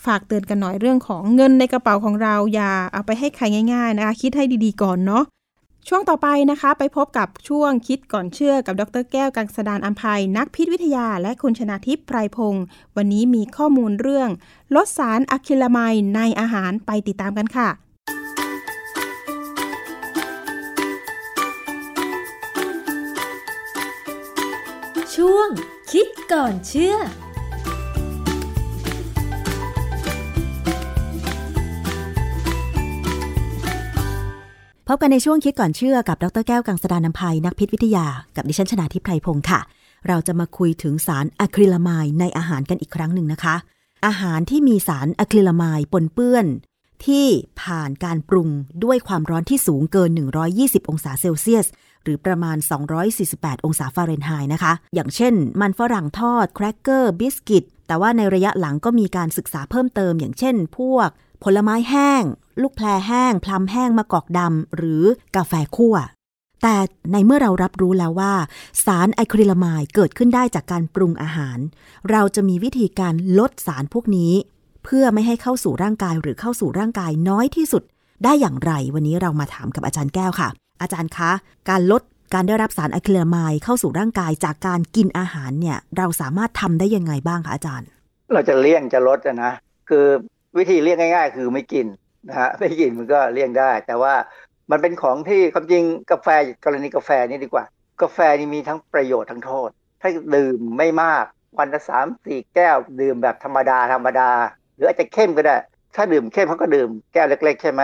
[0.04, 3.44] ฝากเตือนกันหน่อยเรื่องของเงินในกระเป๋าของเราอย่าเอาไปให้ใคร
[3.74, 5.24] ง่ายๆนะคะคิดให้ดีๆก่อนเนาะ
[5.88, 12.64] ช่วงต่อไปนะคะ ไปพบกับช่วงคิดก่อนเชื่อกับดรแก้วกังสดานอัมภัย นักพิษวิทยาและคุณชนาทิพย์ไพรพงศ์
[12.96, 14.28] วันนี้มีข้อมูลเรื่อง
[14.74, 17.68] ลดสารอะคิลาไมด์ในอาหารไปติดตามกันค่ะ
[25.42, 25.50] วง
[25.92, 26.96] คิดก่อนเชื่อ
[34.88, 39.60] พบกันในช่วงคิดก่อนเชื่อกับดรแก้วกังสดานนภัยนักพิษวิทยา กับดิฉันชนาทิพไพรพงศ์ค่ะ
[40.08, 43.56] เราจะมาคุยถึงสาร acrylamide ในอาหารกันอีกครั้งหนึ่งนะคะ
[44.06, 46.46] อาหารที่มีสาร acrylamide ปนเปื้อน
[47.06, 47.26] ที่
[47.62, 48.48] ผ่านการปรุง
[48.84, 50.10] ด้วยความร้อนที่สูงเกิน
[50.50, 51.66] 120 องศาเซลเซียส
[52.04, 52.56] หรือประมาณ
[53.10, 61.08] 248 องศาฟาเรนไฮต์นะคะ อย่างเช่น มันฝรั่งทอด แครกเกอร์ บิสกิต แต่ว่าในระยะหลังก็มีการศึกษาเพิ่มเติม อย่างเช่น พวก
[61.44, 62.22] ผลไม้แห้ง
[62.62, 65.02] ลูกแพรแห้ง พลัมแห้ง มะกอกดำ หรือ
[65.36, 65.96] กาแฟคั่ว
[66.62, 66.76] แต่
[67.12, 68.34] ในเมื่อเรารับรู้แล้วว่า
[68.84, 71.58] สารไอคริลามด์เกิดขึ้นได้จากการปรุงอาหาร
[72.10, 74.32] เราจะมีวิธีการลดสารพวกนี้
[74.84, 77.82] เพื่อไม่ให้เข้าสู่ร่างกายหรือเข้าสู่ร่างกายน้อยที่สุด
[78.24, 80.48] ได้อย่างไร วันนี้เรามาถามกับอาจารย์แก้วค่ะ
[80.82, 81.30] อาจารย์คะ
[81.70, 82.02] การลด
[82.34, 87.88] การได้รับสารอะคริลาไมด์เข้าสู่ร่างกายจากการกินอาหารเนี่ย เราสามารถทำได้ยังไงบ้างคะอาจารย์
[88.32, 89.52] เราจะเลี่ยงจะลดนะ
[89.88, 90.06] คือ
[90.58, 91.86] วิธีเลี่ยงง่าย ๆ คือไม่กิน
[92.28, 94.14] นะฮะไม่กินมันก็เลี่ยงได้ แต่ว่า
[94.70, 96.28] มันเป็นของที่ความจริงกาแฟ
[96.64, 97.64] กรณีกาแฟนี่ดีกว่า
[98.02, 99.68] กาแฟนี่มีทั้งประโยชน์ทั้งโทษ
[100.00, 101.24] ถ้าดื่มไม่มาก
[101.58, 104.30] วันละสามสี่แก้วดื่มแบบธรรมดาธรรมดา
[104.74, 105.56] หรืออาจจะเข้มก็ได้
[105.96, 107.82] ถ้าดื่มเข้มเขาก็ดื่มแก้วเล็ก ๆ ใช่ไหม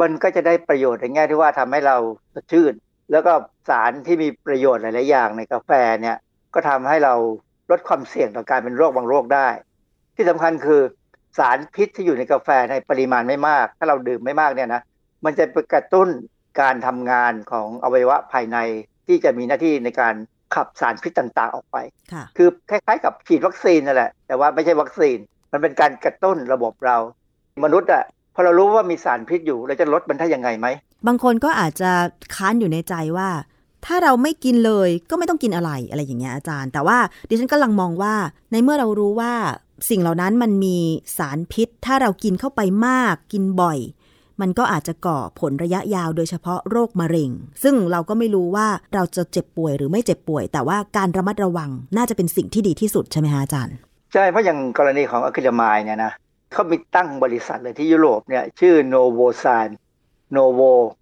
[0.00, 1.96] มันก็จะได้ประโยชน์ในแง่ที่ว่าทำให้เรา
[2.34, 2.72] สดชื่น
[3.10, 3.32] แล้วก็
[3.68, 5.70] สารที่มีประโยชน์หลาย ๆ อย่างในกาแฟ
[6.02, 6.16] เนี่ย
[6.54, 7.14] ก็ทำให้เรา
[7.70, 9.48] ลดความเสี่ยงต่อการเป็นโรคบางโรคได้
[10.16, 10.80] ที่สำคัญคือ
[11.38, 14.82] สารพิษที่อยู่ในกาแฟในปริมาณไม่มาก ถ้าเราดื่มไม่มากเนี่ยนะ
[15.24, 16.08] มันจะไปกระตุ้น
[16.60, 18.58] การทำงานของอวัยวะภายใน
[19.06, 20.14] ที่จะมีหน้าที่ในการ
[20.54, 21.76] ขับสารพิษต่าง ๆ ออกไป
[22.12, 25.18] ค่ะคือคล้ายๆ กับฉีดวัคซีนนั่นแหละ แต่ว่าไม่ใช่วัคซีน
[25.52, 26.96] มันเป็นการกระตุ้นระบบเรา
[27.64, 28.04] มนุษย์อะ
[28.36, 30.66] พอเรารู้ว่ามีสารพิษอยู่เราจะลดมันได้ยังไงไหม
[31.06, 31.90] บางคนก็อาจจะ
[32.34, 33.28] ค้านอยู่ในใจว่า
[33.86, 38.14] ถ้าเราไม่กินเลยก็ไม่ต้องกินอะไรอะไรอย่างเงี้ยอาจารย์ แต่ว่าดิฉันกำลังมองว่า
[38.52, 39.32] ในเมื่อเรารู้ว่า
[39.90, 40.76] สิ่งเหล่านั้นมันมี
[41.18, 43.78] สารพิษ ถ้าเรากินเข้าไปมากกินบ่อย
[44.40, 47.30] มันก็อาจจะก่อผลระยะยาวโดยเฉพาะโรคมะเร็ง
[47.62, 53.76] ซึ่งเราก็ไม่รู้ว่าเราจะเจ็บป่วยหรือไม่เจ็บป่วย แต่ว่าการระมัดระวังน่าจะเป็นสิ่งที่ดีที่สุดใช่ไหมฮะอาจารย์
[54.12, 56.12] ใช่เพราะอย่างกรณีของอะคริลามายเนี่ยนะ
[56.56, 59.68] เขามีตั้งบริษัทเลยที่ยุโรปเนี่ยชื่อโนโวซาน
[60.32, 60.60] โนโว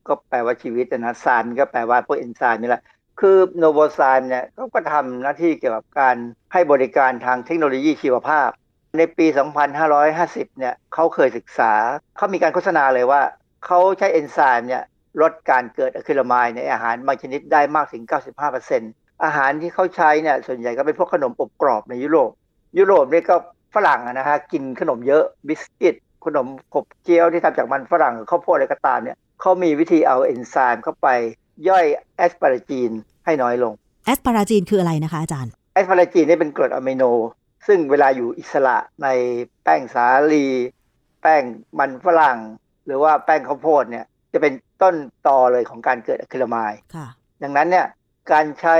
[0.08, 2.82] ก็แปลว่าชีวิตนะซานก็แปลว่าพวกเอนไซม์นี่แหละ
[3.20, 6.16] คือโนโวซานเนี่ยเขาก็ทำหน้าที่เกี่ยวกับการ
[6.52, 8.48] ให้บริการทางเทคโนโลยีชีวภาพ
[8.98, 9.26] ในปี
[9.92, 11.72] 2550 เนี่ยเขาเคยศึกษา
[12.16, 13.22] เขามีการโฆษณาเลยว่า
[13.66, 14.82] เขาใช้เอนไซม์เนี่ย
[15.22, 18.02] ลดการเกิดอะคริลามายในอาหารบางชนิดได้มากถึง
[18.62, 22.30] 95%อาหารที่เขาใช้เนี่ยส่วนใหญ่ก็เป็นพวกขนมอบกรอบในยุโรป
[22.78, 23.36] ยุโรปนี่ก็
[23.74, 25.94] ฝรั่งอะนะฮะกินขนมเยอะบิสกิต
[26.24, 31.08] ขนมขบเคี้ยวที่ทำจากมันฝรั่งหรือข้าวโพดอะไรก็ตามเนี่ยเขามีวิธีเอาเอนไซม์เข้าไป
[31.68, 31.84] ย่อย
[32.16, 32.90] asparagine
[33.24, 33.72] ให้น้อยลง
[34.06, 37.04] asparagine คืออะไรนะคะอาจารย์ asparagine นี่เป็นกรดอะมิโน
[37.66, 39.08] ซึ่งเวลาอยู่อิสระใน
[39.62, 40.46] แป้งสาลี
[41.22, 41.42] แป้ง
[41.78, 42.38] มันฝรั่ง
[42.86, 44.52] หรือว่าแป้งข้าวโพดเนี่ยจะเป็น
[44.82, 44.94] ต้น
[45.26, 47.06] ตอเลยของการเกิด acrylamide ค่ะ
[47.42, 47.86] ดังนั้นเนี่ย
[48.32, 48.76] การใช้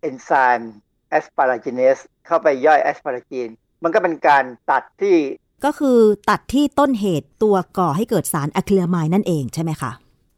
[0.00, 0.74] เอนไซม์
[1.10, 3.48] asparaginase เข้าไปย่อย asparagine
[3.84, 5.16] มันก็เป็นการตัดที่
[5.64, 5.98] ก็คือ
[6.30, 9.92] ตัดที่ต้นเหตุตัวก่อให้เกิดสาร acrylamide นั่นเองใช่ไหมคะ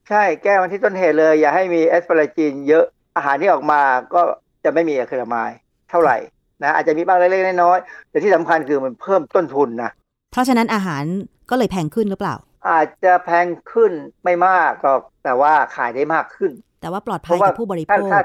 [0.09, 2.84] ใช่แก้มันที่ต้นเหตุเลย อย่าให้มี asparagine เยอะ
[3.16, 3.80] อาหารที่ออกมา
[4.14, 4.22] ก็
[4.64, 5.51] จะไม่มี acrylamide
[5.90, 6.16] เท่าไหร่
[6.62, 9.90] นะอาจจะมีบ้างเล็กๆน้อยๆแต่ที่สำคัญคือมันเพิ่มต้นทุนนะ
[10.32, 11.03] เพราะฉะนั้นอาหาร
[11.51, 12.34] ก็เลยแพงขึ้นหรือเปล่า
[12.68, 13.92] อาจจะแพงขึ้น
[14.24, 18.20] ไม่มากหรอกแต่ว่าขายได้มากขึ้น แต่ว่าปลอดเพภัยราะว่ากับผู้บริโภถ้าคถ้า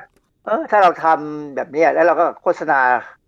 [0.45, 2.79] เออถ้าเราทำแบบเนี้ยแล้วเราก็โฆษณา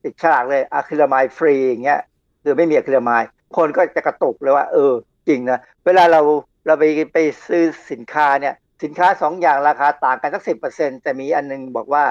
[0.04, 2.02] ติดฉลากเลยอะคริลามายฟรีอย่างเงี้ย
[2.44, 3.24] คือไม่มีอะคริลามาย
[3.58, 4.94] คนก็จะกระตุกเลยว่า เออ
[5.28, 6.22] จริงนะเวลาเรา
[6.66, 6.84] เราไป
[7.14, 12.04] ไปซื้อสินค้าเนี่ย สินค้าสองอย่างราคาต่างกันสักสิบเปอร์เซ็นแต่มีอันนึงบอกว่า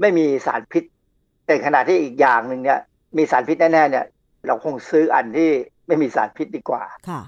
[0.00, 0.84] ไม่มีสารพิษ
[1.46, 2.80] แต่ขณะที่อีกอย่างหนึ่งเนี่ย
[3.16, 4.06] มีสารพิษแน่ๆเนี่ย
[4.46, 5.50] เราคงซื้ออันที่
[5.86, 7.22] ไม่มีสารพิษดีกว่าค่ะ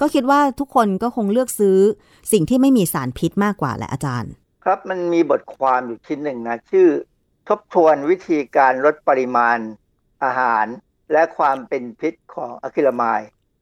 [0.00, 1.78] ก็คิดว่าทุกคนก็คงเลือกซื้อ
[2.32, 4.32] สิ่งที่ไม่มีสารพิษมากกว่าแหละอาจารย์
[4.64, 6.88] ครับมันมีบทความอยู่ชิ้นหนึ่งนะชื่อ
[7.48, 9.58] ทบทวนวิธีการลดปริมาณ
[10.24, 10.66] อาหาร
[11.12, 13.20] และความเป็นพิษของอะคริลามาย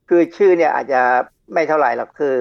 [0.09, 1.01] คือชื่อเนี่ยอาจจะ
[1.53, 2.35] ไม่เท่าไหร่หรอกคือ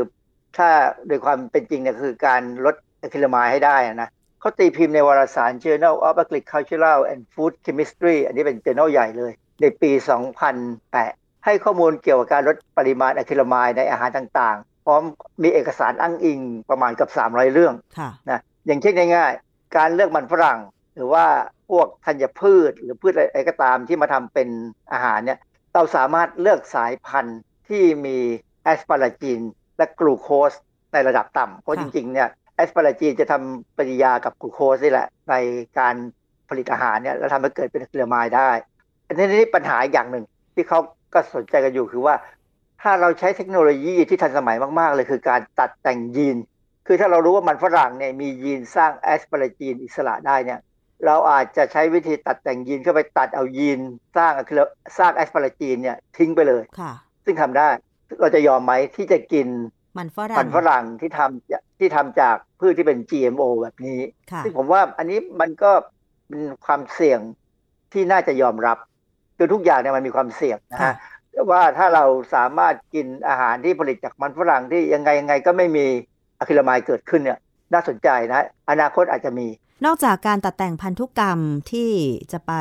[0.58, 0.70] ถ้า
[1.08, 9.32] โดยความเป็นจริงเนี่ยคือการลดอะคริลามายให้ได้นะเขาตีพิมพ์ในวารสาร Journal of Agricultural and Food Chemistry อันนี้เป็น journal ใหญ่เลย
[9.62, 9.92] ในปี
[10.68, 15.04] 2008 ให้ข้อมูลเกี่ยวกับการลดปริมาณ acrylamide ในอาหารต่างๆ พร้อม
[15.44, 16.40] มีเอกสารอ้างอิง
[16.70, 20.60] ประมาณกับ 300 เรื่องค่ะนะอย่างเช่นง่ายๆ การเลือกมันฝรั่ง
[20.96, 21.26] หรือว่า
[21.70, 24.50] พวกธัญพืชหรือพืชอะไรก็ตามที่มาทำเป็น
[24.92, 25.40] อาหารเนี่ย
[25.74, 27.40] เราสามารถเลือกสายพันธุ์
[27.70, 28.18] ที่มี
[28.64, 29.42] asparagine
[29.78, 30.52] และกลูโคส
[30.94, 35.36] ในระดับต่ำเพราะจริงๆเนี่ย asparagine จะทำปฏิกิริยากับกลูโคสนี่แหละ ใน
[35.80, 35.96] การ
[36.50, 38.50] ผลิตอาหารเนี่ยแล้วทำให้เกิดเป็นอะคริลามายได้
[39.08, 40.26] อันนี้นี่ปัญหาอีกอย่างหนึ่ง
[40.56, 40.80] ที่เขา
[41.14, 42.16] ก็สนใจกันอยู่คือว่า
[42.82, 46.38] ถ้าเราใช้เทคโนโลยีที่ทันสมัยมากๆ เลยคือการตัดแต่งยีน
[46.88, 50.60] คือถ้าเรารู้ว่ามันฝรั่งเนี่ยมียีนสร้างแอสปาราจีนอิสระได้เนี่ย
[51.06, 53.80] เราอาจจะใช้วิธีตัดแต่งยีนเข้าไปตัดเอายีน
[54.18, 54.68] สร้างอะคริล
[55.00, 56.94] สร้างแอสปาราจีนเนี่ยทิ้งไปเลยค่ะ
[57.26, 57.70] ซึ่งทำได้
[58.22, 59.48] เราจะยอมไหมที่จะกิน
[59.98, 64.00] มันฝรั่งมันฝรั่งที่ทำที่ทำจากพืชที่เป็น GMO แบบนี้
[64.32, 65.72] ค่ะซึ่งผมว่าอันนี้มันก็
[66.28, 67.20] เป็นความเสี่ยง
[67.94, 68.78] ที่น่าจะยอมรับ
[69.38, 70.94] คือทุกอย่างเนี่ยมันมีความเสี่ยงนะค่ะ
[71.34, 75.86] ฮะว่าถ้าเราสามารถกินอาหารที่ผลิตจากมันฝรั่งที่ยังไงยังไงก็ไม่มี
[76.40, 77.40] อะคริลามายเกิดขึ้นเนี่ย
[77.74, 79.48] น่าสนใจนะ อนาคตอาจจะมี
[79.86, 81.40] นอกจากการตัดแต่งพันธุกรรม
[81.72, 81.92] ที่
[82.32, 82.54] จะไป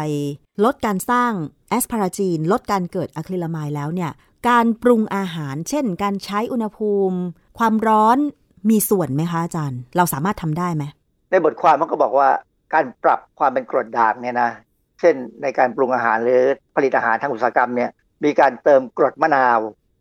[0.65, 1.33] ลดการสร้าง
[1.69, 4.11] แอสพาราจีน ลดการเกิดอะคริลามายแล้วเนี่ย
[4.49, 7.17] การปรุงอาหารเช่น การใช้อุณหภูมิ
[7.59, 8.19] ความร้อน
[8.71, 10.85] มีส่วนไหมคะอาจารย์ เราสามารถทำได้ไหม
[11.31, 12.29] ในบทความมันก็บอกว่า
[12.75, 14.51] การปรับความเป็นกรดด่างเนี่ยนะ
[15.01, 16.43] เช่นในการปรุงอาหารหรือ
[16.77, 17.91] ผลิตอาหารทางอุตสาหกรรมเนี่ย
[18.25, 19.59] มีการเติมกรดมะนาว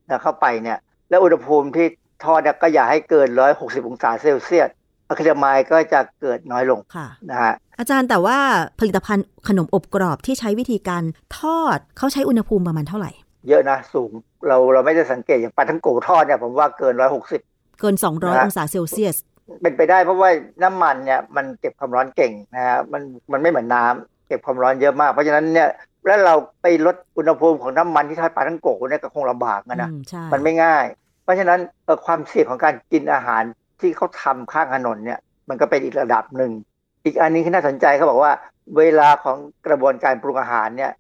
[0.09, 0.78] นะเข้าไปเนี่ย
[1.09, 1.88] แล้วอุณหภูมิที่
[2.24, 3.28] ทอดก็อย่าให้เกิน
[3.59, 4.70] 160 องศาเซลเซียส
[5.10, 8.38] อะคริลามายก็จะเกิดน้อยลงค่ะนะฮะอาจารย์แต่ว่า
[8.80, 11.03] ผลิตภัณฑ์ขนมอบกรอบที่ใช้วิธีการ
[11.39, 13.12] ทอดเขาใช้อุณหภูมิประมาณเท่าไหร่
[13.47, 14.12] เยอะนะสูง
[14.47, 16.93] เราเราไม่ได้สังเกตอย่างปลาทั้งโกทอดเนี่ยผมว่าเกิน
[17.38, 19.18] 160เกิน 200 องศาเซลเซียส
[19.62, 20.30] เป็นไปได้เพราะว่า
[20.64, 23.01] น้ำมันเนี่ยมันเก็บความร้อนเก่งนะฮะมัน
[23.32, 25.68] มันไม่เหมือนน้ำเก็บความร้อนเยอะมาก เพราะฉะนั้นเนี่ย
[26.05, 30.86] แล้วเราไปลดอุณหภูมิของน้ำมันที่ทอดปลาทั้งโกะเนี่ยก็คงลำบากนะนะอืมใช่มันไม่ง่าย
[31.24, 33.43] เพราะฉะนั้นเอ่อความเสี่ยงของการกินอาหาร
[33.82, 35.19] ที่เขาทำข้างถนนเนี่ย
[35.49, 36.51] มันก็เป็นอีกระดับหนึ่ง
[37.05, 38.32] อีกอันนี้ที่น่าสนใจเขาบอกว่า
[38.77, 40.91] เวลาของกระบวนการปรุงอาหารเนี่ย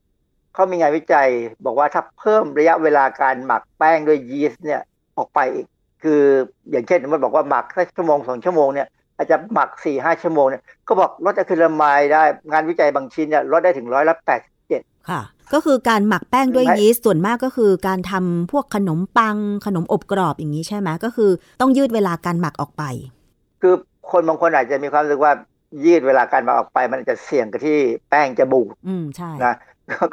[0.53, 1.27] เขามีงานวิจัย
[1.65, 4.81] บอกว่าถ้าเพิ่มระยะเวลาการหมักแป้งด้วยยีสต์เนี่ย
[5.17, 5.67] ออกไปอีก
[6.03, 6.21] คือ
[6.71, 14.41] อย่างเช่นมันบอกว่าหมักแค่ชั่วโมงสองชั่วโมงเนี่ยอาจจะหมักสี่ห้าชั่วโมงเนี่ยก็บอกลดอะคริลามายได้งานวิจัยบางชิ้นเนี่ยลดได้ถึงร้อยละแปด
[15.11, 15.21] ค่ะ
[15.53, 21.31] ก็คือการหมักแป้งด้วยไม่ยีสต์ส่วนมากก็คือการทำพวกขนมปัง ขนมอบกรอบอย่างนี้ใช่ไหมก็คือ
[21.61, 22.83] ต้องยืดเวลาการหมักออกไป
[23.61, 23.73] คือ
[24.11, 25.33] คนบางคนอาจจะมีความรู้สึกว่า
[25.85, 27.77] ยืดเวลาการหมักออกไป มันจะเสี่ยงกับที่
[28.09, 29.55] แป้งจะบูดอืมใช่นะ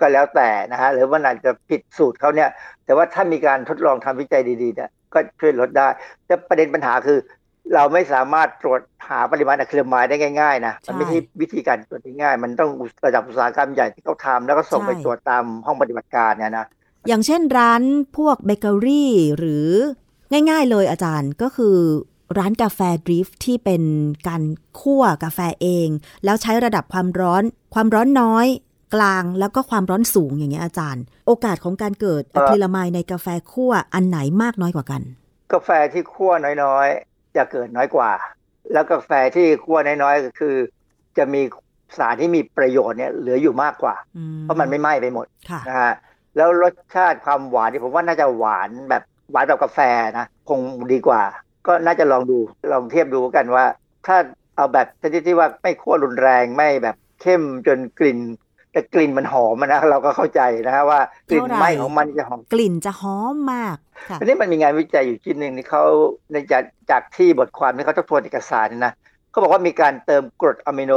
[0.01, 2.51] ก็แล้วแต่นะฮะหรือมันอาจจะผิดสูตรเขาเนี่ย
[2.85, 5.89] แต่ว่าถ้ามีการทดลองทำวิจัยดีๆเนี่ยก็ช่วยลดได้
[6.27, 7.19] แต่ประเด็นปัญหาคือ
[7.75, 12.71] เราไม่สามารถตรวจหาปริมาณอะคริลามายได้ง่าย ๆ นะ มันไม่ใช่วิธีการตรวจที่ง่ายมันต้อง
[13.07, 16.67] ระดับอุตสาหกรรมใหญ่ที่เขาทำแล้วก็ส่งไปตรวจตามห้องปฏิบัติการเนี่ยนะ
[17.09, 17.83] อย่างเช่นร้าน
[18.17, 19.69] พวกเบเกอรี่หรือ
[20.51, 21.77] ง่ายๆเลยอาจารย์ก็คือ
[22.39, 23.83] ร้านกาแฟดริฟท์ที่เป็น
[24.29, 24.43] การ
[24.81, 25.89] คั่วกาแฟเอง
[26.25, 27.43] แล้วใช้ระดับความร้อน
[27.75, 28.47] ความร้อนน้อย
[28.95, 35.03] กลางแล้วก็ความร้อนสูงอย่างเงี้ยอาจารย์ โอกาสของการเกิดอะคริลามายในกาแฟคั่วอันไหนมากน้อยกว่ากัน
[35.53, 38.11] กาแฟที่คั่วน้อยๆ จะเกิดน้อยกว่า
[38.73, 40.57] แล้วกาแฟที่คั่วน้อยๆก็คือ
[41.19, 41.41] จะมี
[41.99, 45.95] สารที่มีประโยชน์เนี่ยเหลืออยู่มากกว่าอืเพราะมันไม่ไหม้ไปหมดค่ะนะฮะ
[46.37, 49.81] แล้วรสชาติความหวานที่ผมว่าน่าจะหวานแบบหวานแบบกาแฟ
[50.19, 50.61] นะคง
[50.93, 51.23] ดีกว่า
[51.67, 52.39] ก็น่าจะลองดู
[52.73, 53.65] ลองเทียบดูกันว่า
[54.07, 54.17] ถ้า
[54.57, 58.19] เอาแบบชนิดที่ว่าไม่คั่วรุนแรงไม่แบบเข้มจนกลิ่น
[58.77, 61.01] แต่กลิ่นมันหอมอะนะเราก็เข้าใจนะฮะว่า
[61.31, 63.77] กลิ่นไหม้ของมันจะหอม กลิ่นจะหอมมาก
[64.09, 65.85] ค่ะทีนี้มันมีงานวิจัยอยู่ชิ้นหนึ่งที่เขา
[66.33, 68.93] ในจากจากที่บทความที่เขาทบทวนเอกสารเนี่ยนะ
[69.31, 70.93] เขาบอกว่ามีการเติมกรดอะมิโน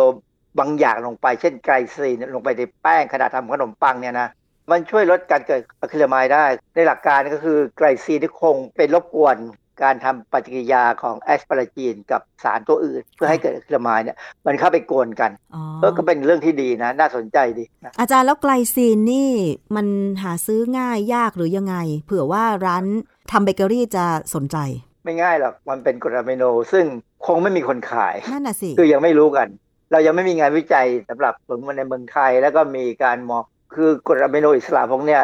[0.59, 4.27] บางอย่างลงไปเช่น glycine ลงไปในแป้งขณะทำขนมปังเนี่ยนะ
[4.71, 9.35] มันช่วยลดการเกิด acrylamide ได้ ในหลักการก็คือ glycine นี่คงไปรบกวน
[9.83, 19.31] การทำปฏิกิริยาของ asparagine กับสารตัวอื่น เพื่อให้เกิด acrylamide เนี่ยมันเข้าไปกวนกันอ๋อเออก็เป็นเรื่องที่ดีนะ น่าสนใจดีนะอาจารย์แล้ว glycine นี่
[19.75, 19.87] มัน
[20.23, 21.75] หาซื้อง่ายยากหรือยังไง
[22.05, 22.85] เผื่อว่าร้าน
[23.31, 24.05] ทำเบเกอรี่จะ
[24.35, 24.57] สนใจ
[25.03, 26.85] ไม่ง่ายหรอกมันเป็นกรดอะมิโน ซึ่ง
[27.25, 29.47] คงไม่มีคนขายนั่นน่ะสิคือยังไม่รู้กัน
[29.91, 33.43] เรายังไม่มีงานวิจัยสำหรับผลมันในเมืองไทย แล้วก็มีการมอง
[33.75, 35.23] คือกรดอะมิโนอิสระพวกเนี้ย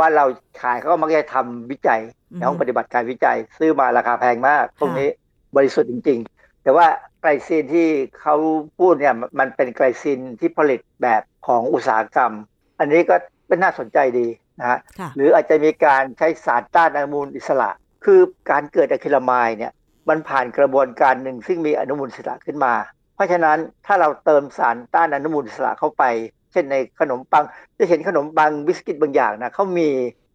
[0.00, 0.24] บ้านเรา
[0.60, 2.00] ขายเขาก็มักจะทำวิจัย
[2.36, 5.08] ในห้องปฏิบัติการวิจัย ซื้อมาราคาแพงมากพวกนี้
[5.56, 6.86] บริสุทธิ์จริง ๆ แต่ว่า
[7.20, 7.88] ไกลซินที่
[8.20, 8.36] เขา
[8.78, 12.32] พูดเนี่ยมันเป็นไกลซินที่ผลิตแบบของอุตสาหกรรม
[12.80, 13.14] อันนี้ก็
[13.48, 14.26] เป็นน่าสนใจดี
[14.60, 17.70] นะฮะค่ะหรืออาจจะมีการใช้สารต้านอนุมูลอิสระ
[18.04, 18.20] คือ
[18.50, 19.72] การเกิด acrylamide เนี่ย
[20.08, 22.74] มันผ่านกระบวนการหนึ่งซึ่งมีอนุมูลอิสระขึ้นมา
[23.14, 26.04] เพราะฉะนั้นถ้าเราเติมสารต้านอนุมูลอิสระเข้าไป
[26.52, 27.44] เช่นในขนมปัง
[27.78, 29.88] จะเห็นขนมปังบิสกิตบางอย่างนะเขามี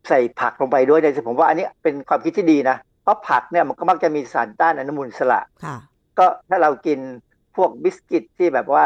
[0.08, 5.78] ใส่ผักลงไปด้วยเนี่ยผมว่าอันนี้เป็นความคิดที่ดีนะ เพราะผักเนี่ยมันก็มักจะมีสารต้านอนุมูลอิสระค่ะ
[6.20, 7.00] ก็ถ้าเรากิน
[7.56, 8.84] พวกบิสกิตที่แบบว่า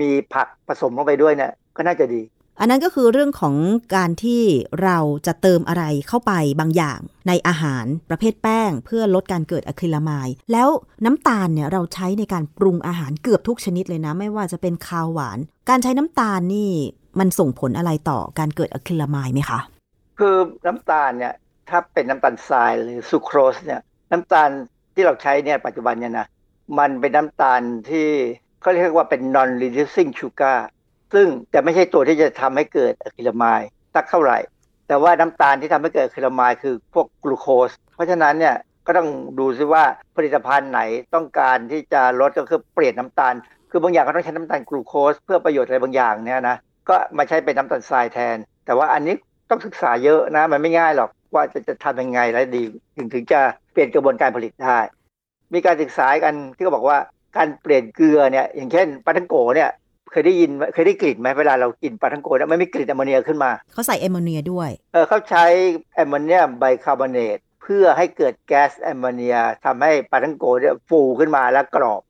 [0.00, 2.22] มีผักผสมลงไปด้วยเนี่ยก็น่าจะดี
[2.60, 3.54] อันนั้นก็คือเรื่องของ
[3.96, 4.42] การที่
[4.82, 10.68] เราจะเติมอะไรเข้าไปบางอย่างในอาหารประเภทแป้ง เพื่อลดการเกิดอะคริลามาย แล้ว
[11.04, 15.38] น้ำตาลเนี่ยเราใช้ในการปรุงอาหารเกือบทุกชนิดเลยนะ ไม่ว่าจะเป็นคาวหวาน
[15.68, 16.70] การใช้น้ำตาลนี่
[17.18, 19.58] มันส่งผลอะไรต่อการเกิดอะคริลามายไหมคะ
[20.18, 20.36] คือ
[20.66, 21.34] น้ำตาลเนี่ย
[21.70, 23.80] ถ้าเป็นน้ำตาลทรายหรือซูโครสเนี่ย
[24.12, 24.48] น้ำตาล
[24.94, 26.26] ที่เราใช้เนี่ยปัจจุบันเนี่ยนะ
[26.78, 27.60] มันเป็นน้ำตาล
[27.90, 28.08] ที่
[28.60, 30.58] เขาเรียกว่าเป็น non reducing sugar
[31.14, 33.60] ซึ่งจะไม่ใช่ตัวที่จะทำให้เกิดอะคริลามาย
[33.94, 34.38] สักเท่าไหร่
[34.88, 38.56] แต่ว่าน้ำตาลที่ทำให้เกิดอะคริลามายคือพวกกลูโคส เพราะฉะนั้นเนี่ย
[38.86, 39.08] ก็ต้อง
[39.38, 39.84] ดูซิว่า
[40.16, 40.80] ผลิตภัณฑ์ไหน
[41.14, 43.34] ต้องการที่จะลดก็คือเปลี่ยนน้ำตาล
[43.70, 46.56] คือบางอย่างก็ต้องใช้น้ำตาลกลูโคส เพื่อประโยชน์อะไรบางอย่างเนี่ยนะ
[46.88, 48.36] ก็มาใช้เป็นน้ำตาลทรายแทน
[48.66, 49.14] แต่ว่าอันนี้
[49.52, 52.62] ต้องศึกษาเยอะนะ มันไม่ง่ายหรอกว่าจะจะทำยังไงแล้วดี
[52.96, 53.40] ถึงถึงจะ
[53.72, 54.78] เปลี่ยนกระบวนการผลิตได้
[55.54, 56.98] มีการศึกษากันที่เขาบอกว่า
[57.36, 59.70] การเปลี่ยนเกลือเนี่ย อย่างเช่นปาท่องโก๋เนี่ย
[60.10, 65.44] เคยได้ยินเคยได้กลิ่นไหมเวลาเรากินปาท่องโก๋เนี่ยมันมีกลิ่นแอมโมเนียขึ้นมา เขาใส่แอมโมเนียด้วย เออเขาใช้
[65.94, 72.02] แอมโมเนียมไบคาร์บอเนตเพื่อให้เกิดแก๊สแอมโมเนียทำให้ปาท่องโก๋เนี่ยฟูขึ้นมาและกรอบ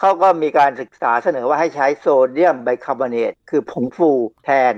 [0.00, 4.10] เขาก็มีการศึกษาเสนอว่าให้ใช้โซเดียมไบคาร์บอเนตคือผงฟู
[4.44, 4.74] แทน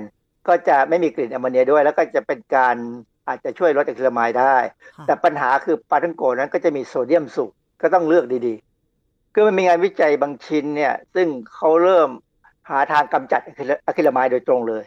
[0.49, 2.77] ก็จะไม่มีกลิ่นแอมโมเนียด้วย แล้วก็จะเป็นการ
[3.29, 4.57] อาจจะช่วยลด acrylamide ได้
[4.97, 7.51] ค่ะแต่ปัญหาคือปาท่องโก๋นั้นก็จะมีโซเดียมสูง
[7.83, 12.09] ก็ต้องเลือกดีๆ คือมันมีงานวิจัยบางชิ้นเนี่ยซึ่งเขาเริ่ม
[12.71, 13.55] หาทางกำจัดอะ
[13.97, 14.83] คริลามายโดยตรงเลย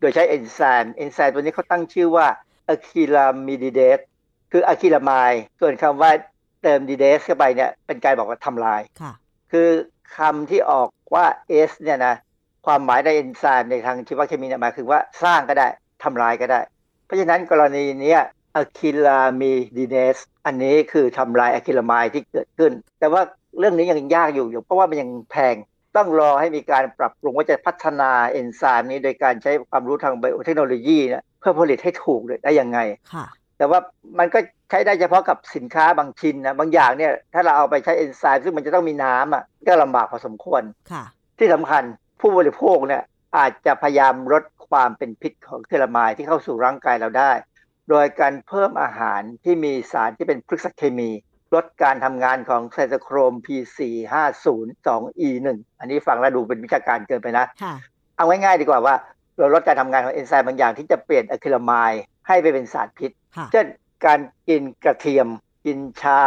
[0.00, 2.26] โดยใช้เอนไซม์เอนไซม์ตัวนี้เขาตั้งชื่อว่า
[2.68, 4.00] อะคริลามิดิเดส
[4.52, 6.10] คืออะคริลามายส่วนคำว่า
[6.62, 9.12] เติม ds เข้าไปเนี่ยเป็นการบอกว่าทำลายค่ะ
[9.52, 9.68] คือ
[10.16, 11.26] คำที่ออกว่า
[11.70, 12.14] s เนี่ยนะ
[12.66, 15.68] ความหมายในเอนไซม์ในทางชีวเคมีเนี่ยหมายคือว่าสร้างก็ได้
[16.04, 16.60] ทำลายก็ได้
[17.06, 18.20] เพราะฉะนั้นกรณีเนี้ย
[18.54, 23.22] อะคิลามีดีเนสอันนี้คือทำลายอะคิลามายที่เกิดขึ้น แต่ว่า
[23.58, 25.56] เรื่องนี้ยังยากอยู่อยู่ เพราะว่ามันยังแพง
[25.96, 32.78] ต้องรอให้มีการปรับปรุงว่าจะพัฒนาเอนไซม์นี้โดยการใช้ความรู้ทางไบโอเทคโนโลยีเนี่ยเพื่อผลิตให้ถูกเลยได้ยังไง
[33.12, 33.26] ค่ะ
[33.58, 33.78] แต่ว่า
[34.18, 34.38] มันก็
[34.70, 40.62] ใช้ได้เฉพาะกับสินค้าบางชิ้นนะบางอย่างเนี่ยถ้าเราเอาไปใช้เอนไซม์ซึ่งมันจะต้องมีน้ำอะก็ลำบากพอสมควร
[40.92, 41.04] ค่ะ
[41.38, 41.84] ที่สำคัญ
[42.20, 43.02] ผู้บริโภคเนี่ย
[43.36, 47.32] อาจจะพยายามลดความเป็นพิษของเทเลามายที่เข้าสู่ร่างกายเราได้
[47.90, 51.10] โดยการเพิ่มอาหารที่มีสารที่เป็นพฤกษเคมี
[51.54, 55.48] ลดการทำงานของไซโตโครม P450-2E1
[55.78, 57.74] อันนี้ฟังแล้วดูเป็นวิชาการเกินไปนะค่ะ
[58.16, 58.94] เอาง่ายๆดีกว่าว่า
[59.38, 61.92] เราลดการทำงานของเอนไซม์บางอย่างที่จะเปลี่ยนอะคริลามาย
[62.28, 63.66] ให้ไปเป็นสารพิษค่ะเช่น
[64.06, 65.28] การกินกระเทียม
[65.66, 66.20] กินชา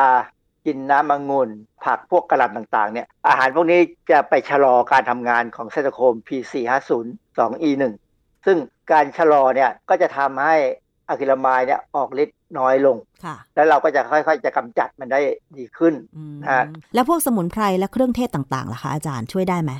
[0.65, 1.49] กินน้ำองุ่น
[1.83, 3.79] ผักพวกกระหล่ำต่างๆเนี่ยอาหารพวกนี้
[4.11, 7.83] จะไปชะลอการทำงานของไซโตโครม P450-2E1
[8.45, 8.57] ซึ่ง
[8.91, 10.55] การชะลอเนี่ยก็จะทำให้
[11.09, 15.19] อะคริลามายเนี่ยออกฤทธิ์น้อยลงค่ะแล้วเราก็จะค่อยๆ จะกำจัดมันได้
[15.57, 19.71] ดีขึ้นอืมฮะแล้วพวกสมุนไพรและเครื่องเทศต่างๆล่ะคะอาจารย์ช่วยได้ไหม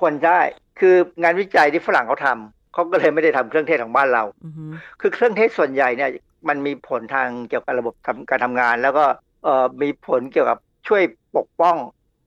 [0.00, 0.40] ควรได้
[0.80, 4.64] คืองานวิจัยที่ฝรั่งเขาทำเขาก็เลยไม่ได้ทำเครื่องเทศของบ้านเราอือฮึ
[5.00, 6.10] คือเครื่องเทศส่วนใหญ่เนี่ย
[6.48, 9.33] มันมีผลทางเกี่ยวกับระบบทำการทำงาน แล้วก็เอ่อ
[9.82, 11.02] มีผลเกี่ยวกับช่วย
[11.36, 11.76] ปกป้อง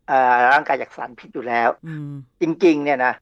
[0.07, 2.11] เอ่อร่างกายจากสารพิษอยู่แล้วอืม
[2.41, 3.13] จริงๆ เนี่ยนะ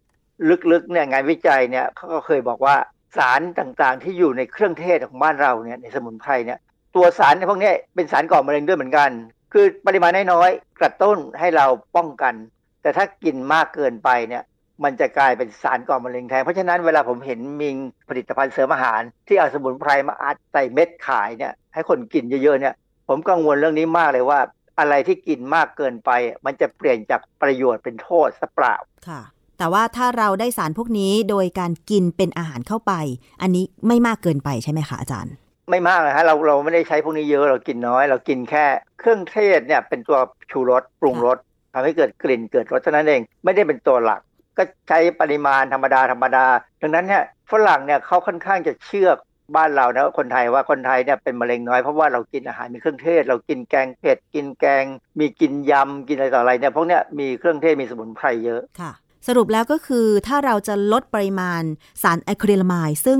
[0.71, 2.75] ลึกๆเนี่ยงานวิจัยเนี่ยเขาก็เคยบอกว่า
[3.17, 6.59] สารต่างๆ ที่อยู่ในเครื่องเทศของบ้านเราเนี่ยในสมุนไพรเนี่ย
[6.95, 9.09] ตัวสารในพวกเนี้ยเป็นสารก่อมะเร็งด้วยเหมือนกัน
[9.53, 11.65] คือปริมาณน้อยๆกระตุ้นให้เรา
[11.95, 12.33] ป้องกัน
[12.81, 14.43] แต่ถ้ากินมากเกินไปเนี่ย
[14.83, 17.69] มันจะกลายเป็นสารก่อมะเร็งแทนเพราะฉะนั้นเวลาผมเห็นมี
[18.09, 22.73] ผลิตภัณฑ์เสริมอาหาร ที่เอาสมุนไพรมาอัดใส่เม็ดขายเนี่ยให้คนกินเยอะๆเนี่ย
[23.07, 24.39] ผมกังวลเรื่องนี้มากเลยว่า
[24.79, 26.11] อะไรที่กินมากเกินไป
[26.45, 28.75] มันจะเปลี่ยนจากประโยชน์เป็นโทษซะเปล่า
[29.07, 29.21] ค่ะ
[29.57, 32.93] แต่ว่าถ้าเราได้สารพวกนี้โดยการกินเป็นอาหารเข้าไป
[33.41, 35.33] อันนี้ไม่มากเกินไปใช่ไหมคะอาจารย์
[35.69, 38.65] ไม่มากนะฮะเราเราไม่ได้ใช้พวกนี้เยอะเรากินน้อย เรากินแค่
[38.99, 40.17] เครื่องเทศเนี่ยเป็นตัว
[40.51, 41.37] ชูรสปรุงรส
[41.73, 44.21] ทำให้เกิดกลิ่นเกิดรสเท่านั้นเองไม่ได้เป็นตัวหลัก
[44.57, 46.45] ก็ใช้ปริมาณธรรมดาธรรมดา
[46.81, 49.09] ดังนั้นเนี่ยฝรั่งเนี่ยเขาค่อนข้างจะเชื่อ
[49.55, 54.85] บ้านเรานะคนไทยว่าคนไทยเนี่ยเป็นมะเร็งน้อยเพราะว่าเรากินอาหารมีเครื่องเทศ เรากินแกงเผ็ดกินแกง
[55.19, 58.91] มีกินยำกินอะไรต่ออะไรเนี่ยพวกเนี้ยมีเครื่องเทศมีสมุนไพรเยอะค่ะ
[59.27, 61.63] สรุปแล้วก็คือถ้าเราจะลดปริมาณ
[62.03, 63.19] สารอะคริลามายซึ่ง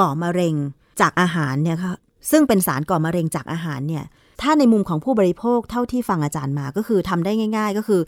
[0.00, 0.54] ก่อมะเร็ง
[1.00, 1.94] จากอาหารเนี่ยค่ะ
[2.30, 4.04] ซึ่งเป็นสารก่อมะเร็งจากอาหารเนี่ย
[4.42, 8.00] ถ้าในมุมของผู้บริโภคเท่าที่ฟังอาจารย์มาก็คือทำได้ง่าย ๆ ก็คือ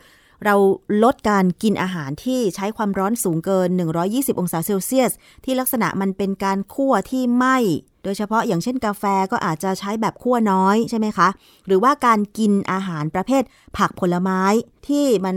[0.45, 0.55] เรา
[1.03, 3.69] ลดการกินอาหารที่ใช้ความร้อนสูงเกิน
[4.05, 5.13] 120 องศาเซลเซียส
[5.45, 7.59] ที่ลักษณะมันเป็นการคั่วที่ไหม้
[8.05, 11.29] โดยเฉพาะอย่างเช่นกาแฟก็อาจจะใช้แบบคั่วน้อยใช่ไหมคะ
[11.67, 13.43] หรือว่าการกินอาหารประเภท
[13.77, 14.43] ผักผลไม้
[14.89, 15.37] ที่มัน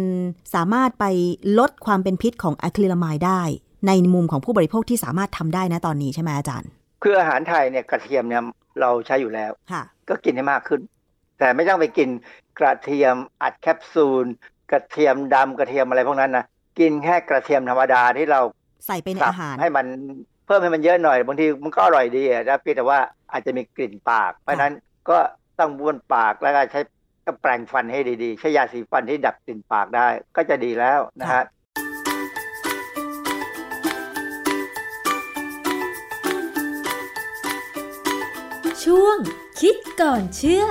[0.54, 1.06] สามารถไป
[1.60, 3.41] ลดความเป็นพิษของอะคริลามายได้
[3.88, 6.70] ในมุมของผู้บริโภคที่สามารถทำได้นะตอนนี้ใช่ไหมอาจารย์
[7.04, 8.43] คืออาหารไทยเนี่ยกระเทียมเนี่ย
[8.82, 10.82] เราใช้อยู่แล้วค่ะก็กินให้มากขึ้น
[11.39, 12.10] แต่ไม่ต้องไปกิน
[12.60, 14.26] กระเทียมอัดแคปซูล
[14.72, 16.45] กระเทียมดำกระเทียมอะไรพวกนั้นนะ
[16.80, 18.41] กินแค่กระเทียมธรรมดาที่เรา
[18.88, 19.86] ใส่ไปในสับอาหาร ให้มัน
[20.45, 22.99] เพิ่มให้มันเยอะหน่อยบางทีมันก็อร่อยดีอะนะเพียงแต่ว่า
[23.32, 24.74] อาจจะมีกลิ่นปาก เพราะฉะนั้น
[25.09, 25.17] ก็
[25.59, 26.82] ต้องบ้วนปากแล้วก็ใช้
[27.41, 31.43] แปรงฟันให้ดีๆ ใช้ยาสีฟันที่ดับกลิ่นปากได้ ก็จะดีแล้วนะฮะ
[38.84, 39.17] ช่วง
[39.59, 40.65] คิดก่อนเชื่อ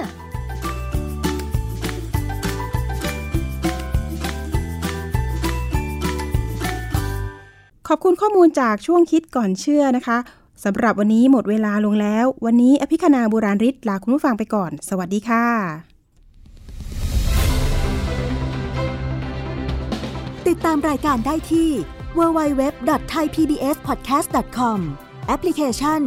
[7.91, 10.19] ขอบคุณข้อมูลจากช่วงคิดก่อนเชื่อนะคะ
[10.65, 15.47] สำหรับวันนี้หมดเวลาลงแล้ว วันนี้อภิคณาบุราริศลาคุณผู้ฟังไปก่อน สวัสดีค่ะ
[20.49, 21.71] ติดตามรายการได้ที่
[22.19, 24.79] www.thaipbspodcast.com
[25.27, 26.01] แอปพลิเคชัน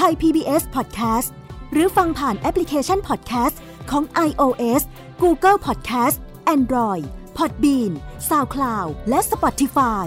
[0.00, 1.28] Thai PBS Podcast
[1.72, 3.56] หรือฟังผ่านแอปพลิเคชัน Podcast
[3.90, 4.82] ของ iOS
[5.22, 6.16] Google Podcast
[6.54, 7.04] Android
[7.38, 7.92] Podbean
[8.28, 10.06] SoundCloud และ Spotify